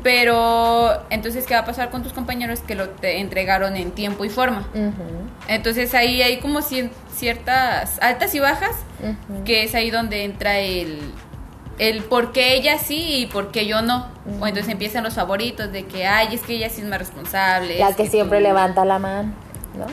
Pero 0.04 1.02
entonces, 1.10 1.46
¿qué 1.46 1.54
va 1.54 1.62
a 1.62 1.66
pasar 1.66 1.90
con 1.90 2.04
tus 2.04 2.14
compañeros 2.14 2.60
que 2.62 2.76
lo 2.76 2.90
te 2.90 3.20
entregaron 3.20 3.76
en 3.76 3.92
tiempo 3.92 4.26
y 4.26 4.30
forma? 4.30 4.68
Entonces 5.48 5.94
ahí 5.94 6.22
hay 6.22 6.40
como 6.40 6.62
ciertas 6.62 8.00
altas 8.02 8.34
y 8.36 8.40
bajas, 8.40 8.76
que 9.46 9.64
es 9.64 9.76
ahí 9.76 9.90
donde 9.92 10.24
entra 10.24 10.60
el, 10.60 11.00
el 11.80 12.04
por 12.04 12.32
qué 12.32 12.54
ella 12.56 12.78
sí 12.80 13.18
y 13.22 13.26
por 13.28 13.52
qué 13.52 13.66
yo 13.66 13.82
no. 13.82 14.08
O 14.40 14.48
entonces 14.48 14.72
empiezan 14.72 15.04
los 15.04 15.16
favoritos 15.16 15.72
de 15.72 15.86
que, 15.86 16.06
ay, 16.08 16.34
es 16.36 16.42
que 16.42 16.54
ella 16.54 16.70
sí 16.70 16.82
es 16.82 16.88
más 16.88 17.00
responsable. 17.00 17.78
La 17.80 17.94
que 17.94 18.08
siempre 18.08 18.38
tú- 18.40 18.44
levanta 18.44 18.86
la 18.86 19.00
mano, 19.00 19.34
¿no? 19.76 19.86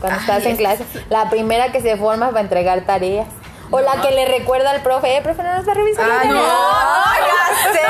Cuando 0.00 0.18
Ay, 0.18 0.20
estás 0.20 0.44
en 0.46 0.52
es- 0.52 0.58
clase. 0.58 0.84
La 1.10 1.28
primera 1.30 1.70
que 1.72 1.80
se 1.80 1.96
forma 1.96 2.28
para 2.28 2.40
entregar 2.40 2.82
tareas. 2.86 3.26
O 3.74 3.80
la 3.80 4.02
que 4.02 4.10
le 4.10 4.26
recuerda 4.26 4.70
al 4.70 4.82
profe, 4.82 5.16
eh, 5.16 5.22
profe, 5.22 5.42
no 5.42 5.56
nos 5.56 5.66
va 5.66 5.72
a 5.72 5.74
revisar 5.74 6.06
la 6.06 6.20
Ah, 6.20 6.24
no. 6.26 6.34
ya 6.34 7.72
sé! 7.72 7.80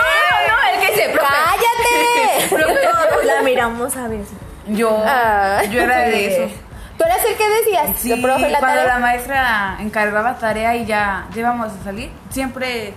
Profe. 1.13 1.19
¡Cállate! 1.19 2.49
Todos 3.11 3.25
la 3.25 3.43
miramos 3.43 3.97
a 3.97 4.09
veces. 4.09 4.37
Yo, 4.69 5.03
Ah. 5.07 5.63
yo 5.71 5.81
era 5.83 5.99
de 6.03 6.27
eso. 6.47 6.55
¿Tú 6.99 7.05
eras 7.05 7.25
el 7.25 7.37
que 7.37 7.49
decías? 7.49 7.87
Sí, 7.99 8.13
¿El 8.13 8.21
profe 8.23 8.49
la 8.51 8.59
cuando 8.61 8.79
tarea? 8.81 8.95
la 8.95 9.01
maestra 9.01 9.77
encargaba 9.81 10.37
tarea 10.39 10.77
y 10.77 10.87
ya 10.87 11.27
íbamos 11.35 11.73
a 11.73 11.85
salir, 11.85 12.11
siempre, 12.31 12.95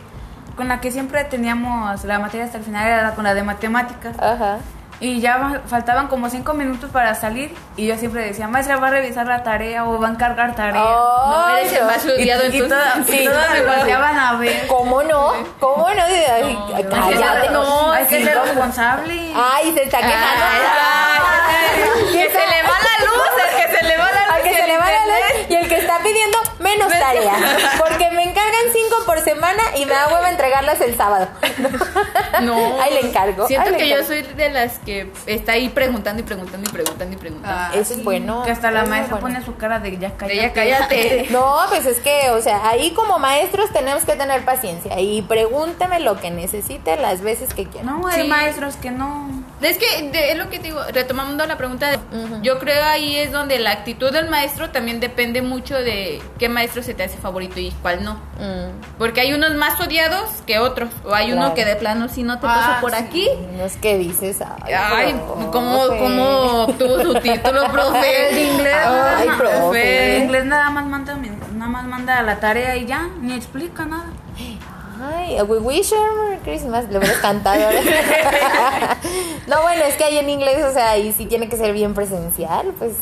con 0.55 0.67
la 0.67 0.79
que 0.79 0.91
siempre 0.91 1.23
teníamos 1.23 2.03
la 2.03 2.19
materia 2.19 2.45
hasta 2.45 2.57
el 2.59 2.63
final 2.63 2.85
era 2.87 3.15
con 3.15 3.23
la 3.23 3.33
de 3.33 3.41
matemáticas. 3.43 4.15
Ajá. 4.19 4.57
Y 5.01 5.19
ya 5.19 5.61
faltaban 5.67 6.07
como 6.07 6.29
cinco 6.29 6.53
minutos 6.53 6.89
para 6.89 7.13
salir 7.15 7.53
y 7.75 7.85
yo 7.87 7.97
siempre 7.97 8.23
decía, 8.25 8.47
maestra, 8.47 8.77
¿va 8.77 8.87
a 8.87 8.91
revisar 8.91 9.27
la 9.27 9.43
tarea 9.43 9.83
o 9.85 9.99
va 9.99 10.07
a 10.07 10.11
encargar 10.11 10.55
tarea? 10.55 10.81
Oh, 10.81 11.27
No, 11.31 11.57
eres 11.57 11.73
el 11.73 11.79
yo- 11.79 11.85
más 11.85 12.05
y, 12.05 12.59
todas, 12.69 12.97
y 13.09 13.11
Sí. 13.11 13.25
todas 13.25 13.49
me 13.51 13.61
volteaban 13.61 14.17
a 14.17 14.33
ver. 14.37 14.67
¿Cómo 14.67 15.03
no? 15.03 15.33
¿Cómo 15.59 15.89
no? 15.89 16.01
Ay, 16.03 16.57
cállate. 16.89 17.49
no, 17.51 17.91
hay 17.91 18.05
que 18.05 18.23
ser 18.23 18.37
responsable. 18.39 19.33
Ay, 19.35 19.73
se 19.73 19.83
está 19.83 19.97
quejando. 19.97 20.45
Ay, 20.45 22.03
que 22.13 22.29
se 22.29 22.47
le 22.47 22.63
va 22.63 22.75
la 22.79 23.05
luz, 23.05 23.29
el 23.43 23.71
que 23.71 23.77
se 23.77 23.83
le 23.83 23.97
va 23.97 24.05
la 24.05 24.25
luz. 24.25 24.35
Al 24.35 24.41
que 24.43 24.49
y 24.51 24.53
se 24.53 24.61
el 24.61 24.67
le 24.67 24.77
va 24.77 24.85
la 24.85 24.91
internet. 24.91 25.35
luz 25.37 25.45
y 25.49 25.55
el 25.55 25.59
que 25.61 25.64
está 25.64 25.64
pidiendo 25.64 25.64
menos 26.77 26.91
tarea. 26.99 27.33
Porque 27.77 28.09
me 28.11 28.23
encargan 28.23 28.61
cinco 28.73 29.05
por 29.05 29.19
semana 29.21 29.61
y 29.75 29.85
me 29.85 29.93
da 29.93 30.07
hueva 30.07 30.29
entregarlas 30.29 30.79
el 30.81 30.95
sábado. 30.95 31.27
No. 32.41 32.55
Ahí 32.81 32.93
le 32.93 32.99
encargo. 33.09 33.47
Siento 33.47 33.71
le 33.71 33.77
que 33.77 33.89
yo 33.89 34.03
soy 34.03 34.21
de 34.23 34.49
las 34.49 34.79
que 34.79 35.11
está 35.25 35.53
ahí 35.53 35.69
preguntando 35.69 36.21
y 36.21 36.25
preguntando 36.25 36.69
y 36.69 36.73
preguntando 36.73 37.15
y 37.15 37.17
preguntando. 37.19 37.57
Ah, 37.59 37.71
Eso 37.73 37.93
es 37.93 38.03
bueno. 38.03 38.43
Que 38.43 38.51
hasta 38.51 38.71
la 38.71 38.81
Eso 38.81 38.89
maestra 38.89 39.17
bueno. 39.17 39.35
pone 39.37 39.45
su 39.45 39.55
cara 39.57 39.79
de 39.79 39.97
ya 39.97 40.09
De 40.09 40.15
cállate. 40.15 40.35
ya 40.41 40.53
cállate. 40.53 41.27
No, 41.35 41.55
pues 41.69 41.85
es 41.85 41.99
que, 41.99 42.29
o 42.31 42.41
sea, 42.41 42.69
ahí 42.69 42.91
como 42.91 43.19
maestros 43.19 43.71
tenemos 43.71 44.03
que 44.03 44.15
tener 44.15 44.43
paciencia 44.45 44.99
y 44.99 45.21
pregúnteme 45.23 45.99
lo 45.99 46.19
que 46.19 46.31
necesite 46.31 46.95
las 46.97 47.21
veces 47.21 47.53
que 47.53 47.65
quiera. 47.67 47.85
No, 47.91 48.07
hay 48.07 48.23
Sí. 48.23 48.27
maestros 48.27 48.75
que 48.75 48.91
no. 48.91 49.29
Es 49.65 49.77
que 49.77 50.09
de- 50.11 50.31
es 50.31 50.37
lo 50.37 50.49
que 50.49 50.59
te 50.59 50.65
digo, 50.65 50.79
retomando 50.93 51.45
la 51.45 51.57
pregunta, 51.57 51.89
de- 51.89 51.99
yo 52.41 52.59
creo 52.59 52.83
ahí 52.83 53.17
es 53.17 53.31
donde 53.31 53.57
la 53.59 53.71
actitud 53.71 54.11
del 54.11 54.29
maestro 54.29 54.69
también 54.69 54.99
depende 54.99 55.41
mucho 55.41 55.75
de 55.75 56.21
qué 56.37 56.49
maestro 56.49 56.83
se 56.83 56.93
te 56.93 57.03
hace 57.03 57.17
favorito 57.17 57.59
y 57.59 57.71
cuál 57.81 58.03
no. 58.03 58.13
Mm, 58.39 58.97
Porque 58.99 59.21
hay 59.21 59.33
unos 59.33 59.55
más 59.55 59.79
odiados 59.79 60.29
que 60.45 60.59
otros, 60.59 60.89
o 61.03 61.13
hay 61.13 61.27
Claro. 61.31 61.41
uno 61.47 61.53
que 61.55 61.65
de 61.65 61.75
plano 61.75 62.07
si 62.09 62.23
no 62.23 62.39
te 62.39 62.45
Ah, 62.47 62.55
pasó 62.55 62.81
por 62.81 62.91
sí. 62.91 62.97
aquí. 62.97 63.29
no 63.57 63.65
es 63.65 63.75
que 63.77 63.97
dices, 63.97 64.37
ay, 64.41 64.73
Ay, 64.73 65.13
profe. 65.13 65.45
¿cómo, 65.51 65.87
¿cómo 65.87 66.63
obtuvo 66.65 67.01
su 67.01 67.13
título, 67.19 67.61
profe? 67.71 68.29
El 68.29 68.35
de 68.35 68.41
inglés, 68.43 68.75
Ay, 68.75 68.85
nada 68.93 69.25
más. 69.25 69.37
profe. 69.37 70.15
El 70.17 70.23
inglés 70.23 70.45
nada 70.45 70.69
más 70.69 70.85
manda, 70.85 71.15
nada 71.15 71.69
más 71.71 71.85
manda 71.85 72.21
la 72.21 72.39
tarea 72.39 72.75
y 72.77 72.85
ya, 72.85 73.07
ni 73.21 73.33
explica 73.33 73.85
nada. 73.85 74.05
Ay, 75.25 75.41
we 75.41 75.57
wish 75.57 75.91
you 75.91 75.97
a 75.97 76.23
Merry 76.23 76.37
Christmas. 76.43 76.87
Le 76.89 76.99
hubieras 76.99 77.17
cantado 77.17 77.59
no, 79.47 79.61
bueno, 79.63 79.83
es 79.85 79.95
que 79.95 80.03
ahí 80.03 80.17
en 80.19 80.29
inglés, 80.29 80.63
o 80.63 80.71
sea, 80.71 80.91
ahí 80.91 81.13
sí 81.13 81.25
tiene 81.25 81.49
que 81.49 81.57
ser 81.57 81.73
bien 81.73 81.93
presencial. 81.95 82.73
Pues, 82.77 82.93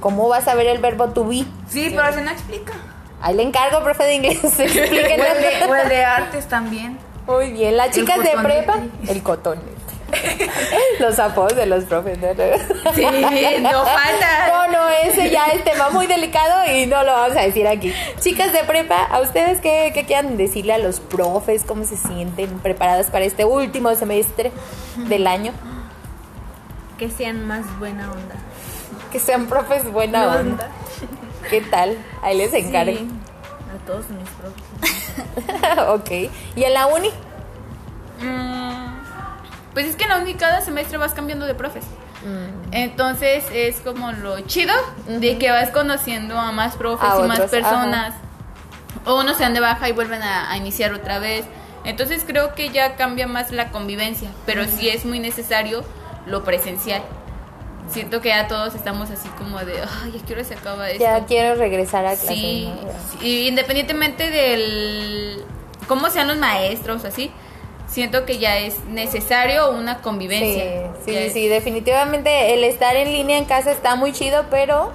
¿cómo 0.00 0.28
vas 0.28 0.48
a 0.48 0.54
ver 0.54 0.66
el 0.66 0.78
verbo 0.78 1.08
to 1.08 1.26
be? 1.26 1.44
Sí, 1.68 1.92
pero 1.94 2.12
si 2.14 2.22
no 2.22 2.30
explica. 2.30 2.72
Ahí 3.20 3.36
le 3.36 3.42
encargo, 3.42 3.82
profe 3.82 4.04
de 4.04 4.14
inglés. 4.14 4.40
O 4.42 4.62
el, 4.62 4.72
de, 4.72 5.66
o 5.68 5.74
el 5.74 5.88
de 5.88 6.04
artes 6.04 6.48
también. 6.48 6.98
Muy 7.26 7.52
bien, 7.52 7.76
las 7.76 7.90
chicas 7.90 8.18
de 8.18 8.32
prepa, 8.42 8.78
el 9.06 9.22
cotonete. 9.22 9.81
los 11.00 11.18
apodos 11.18 11.56
de 11.56 11.66
los 11.66 11.84
profes. 11.84 12.18
¿no? 12.18 12.28
Sí, 12.94 13.04
no 13.60 13.84
falta. 13.84 14.48
No, 14.48 14.68
no, 14.68 14.88
ese 14.88 15.30
ya 15.30 15.46
es 15.46 15.64
tema 15.64 15.90
muy 15.90 16.06
delicado 16.06 16.70
y 16.72 16.86
no 16.86 17.02
lo 17.02 17.12
vamos 17.12 17.36
a 17.36 17.42
decir 17.42 17.66
aquí. 17.66 17.92
Chicas 18.20 18.52
de 18.52 18.64
prepa, 18.64 19.04
¿a 19.04 19.20
ustedes 19.20 19.60
qué, 19.60 19.90
qué 19.94 20.04
quieran 20.04 20.36
decirle 20.36 20.72
a 20.74 20.78
los 20.78 21.00
profes? 21.00 21.64
¿Cómo 21.64 21.84
se 21.84 21.96
sienten 21.96 22.58
preparadas 22.60 23.10
para 23.10 23.24
este 23.24 23.44
último 23.44 23.94
semestre 23.94 24.52
del 25.08 25.26
año? 25.26 25.52
Que 26.98 27.10
sean 27.10 27.46
más 27.46 27.64
buena 27.78 28.10
onda. 28.10 28.36
Que 29.10 29.18
sean 29.18 29.46
profes 29.46 29.90
buena 29.90 30.36
onda. 30.36 30.68
¿Qué 31.50 31.60
tal? 31.60 31.96
Ahí 32.22 32.36
les 32.36 32.54
encargo. 32.54 32.96
Sí, 32.96 33.08
a 33.74 33.86
todos 33.86 34.04
mis 34.10 34.28
profes. 34.30 34.72
ok. 35.88 36.30
¿Y 36.56 36.64
en 36.64 36.74
la 36.74 36.86
uni? 36.86 37.10
Mm, 38.20 38.61
Pues 39.72 39.86
es 39.86 39.96
que 39.96 40.04
en 40.04 40.10
la 40.10 40.18
uni 40.18 40.34
cada 40.34 40.60
semestre 40.60 40.98
vas 40.98 41.14
cambiando 41.14 41.46
de 41.46 41.54
profes. 41.54 41.84
Mm. 42.24 42.72
Entonces 42.72 43.44
es 43.52 43.80
como 43.80 44.12
lo 44.12 44.40
chido 44.40 44.74
de 45.06 45.38
que 45.38 45.50
vas 45.50 45.70
conociendo 45.70 46.38
a 46.38 46.52
más 46.52 46.76
profes 46.76 47.08
A 47.10 47.20
y 47.20 47.28
más 47.28 47.38
otros, 47.38 47.50
personas. 47.50 48.14
O 49.04 49.20
unos 49.20 49.36
se 49.36 49.42
dan 49.42 49.54
de 49.54 49.60
baja 49.60 49.88
y 49.88 49.92
vuelven 49.92 50.22
a, 50.22 50.50
a 50.50 50.56
iniciar 50.56 50.92
otra 50.92 51.18
vez. 51.18 51.44
Entonces 51.84 52.24
creo 52.26 52.54
que 52.54 52.68
ya 52.68 52.96
cambia 52.96 53.26
más 53.26 53.50
la 53.50 53.70
convivencia, 53.70 54.30
pero 54.46 54.64
sí 54.66 54.88
es 54.88 55.04
muy 55.04 55.18
necesario 55.18 55.84
lo 56.26 56.44
presencial. 56.44 57.02
Siento 57.90 58.20
que 58.20 58.28
ya 58.28 58.46
todos 58.46 58.74
estamos 58.74 59.10
así 59.10 59.28
como 59.30 59.58
de, 59.58 59.74
ay, 59.74 60.18
¿a 60.18 60.26
qué 60.26 60.32
hora 60.32 60.44
se 60.44 60.54
acaba 60.54 60.88
esto? 60.88 61.02
Ya 61.02 61.24
quiero 61.26 61.56
regresar 61.56 62.06
a 62.06 62.10
clase. 62.10 62.34
Sí, 62.34 62.68
¿no? 62.68 62.86
Ya. 62.86 62.98
sí, 63.20 63.48
independientemente 63.48 64.30
del 64.30 65.44
cómo 65.88 66.08
sean 66.08 66.28
los 66.28 66.38
maestros, 66.38 67.04
así, 67.04 67.32
siento 67.92 68.24
que 68.24 68.38
ya 68.38 68.58
es 68.58 68.82
necesario 68.88 69.70
una 69.70 69.98
convivencia. 70.00 70.90
Sí, 71.04 71.30
sí, 71.30 71.46
definitivamente 71.48 72.54
el 72.54 72.64
estar 72.64 72.96
en 72.96 73.12
línea 73.12 73.36
en 73.38 73.44
casa 73.44 73.70
está 73.70 73.94
muy 73.96 74.12
chido, 74.12 74.46
pero 74.50 74.90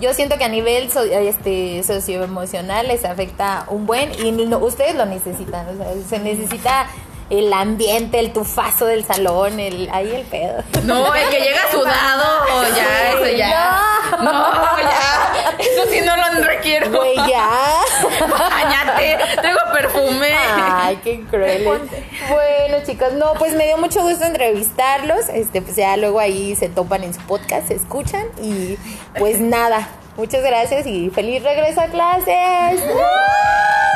yo 0.00 0.14
siento 0.14 0.38
que 0.38 0.44
a 0.44 0.48
nivel 0.48 0.90
so- 0.90 1.02
este, 1.04 1.82
socioemocional 1.82 2.88
les 2.88 3.04
afecta 3.04 3.64
un 3.68 3.84
buen 3.86 4.12
y 4.24 4.32
no- 4.32 4.58
ustedes 4.58 4.94
lo 4.94 5.04
necesitan, 5.06 5.66
o 5.68 5.76
sea, 5.76 5.92
se 6.08 6.18
necesita 6.20 6.86
el 7.30 7.52
ambiente, 7.52 8.18
el 8.18 8.32
tufazo 8.32 8.86
del 8.86 9.04
salón, 9.04 9.60
el 9.60 9.90
ahí 9.92 10.10
el 10.14 10.22
pedo. 10.22 10.62
No, 10.84 11.14
el 11.14 11.28
que 11.28 11.40
llega 11.40 11.70
sudado, 11.70 12.24
o 12.54 12.62
ya, 12.74 13.12
eso 13.12 13.36
ya. 13.36 13.78
No. 14.18 14.24
No, 14.32 14.78
ya. 14.80 15.27
Eso 15.58 15.90
sí 15.90 16.00
no 16.00 16.16
lo 16.16 16.28
requiero. 16.44 16.90
Güey, 16.90 17.16
ya. 17.28 17.48
Bañate, 18.20 19.18
tengo 19.42 19.58
perfume. 19.72 20.28
Ay, 20.34 20.98
qué 21.02 21.20
cruel. 21.30 21.64
Bueno, 21.64 22.84
chicos, 22.84 23.12
no, 23.14 23.34
pues 23.34 23.54
me 23.54 23.66
dio 23.66 23.78
mucho 23.78 24.02
gusto 24.02 24.24
entrevistarlos. 24.24 25.28
Este, 25.28 25.62
pues 25.62 25.76
ya 25.76 25.96
luego 25.96 26.20
ahí 26.20 26.56
se 26.56 26.68
topan 26.68 27.04
en 27.04 27.14
su 27.14 27.20
podcast, 27.22 27.68
se 27.68 27.74
escuchan 27.74 28.26
y 28.42 28.78
pues 29.18 29.40
nada. 29.40 29.88
Muchas 30.16 30.42
gracias 30.42 30.86
y 30.86 31.10
feliz 31.10 31.42
regreso 31.42 31.80
a 31.80 31.86
clases. 31.86 32.82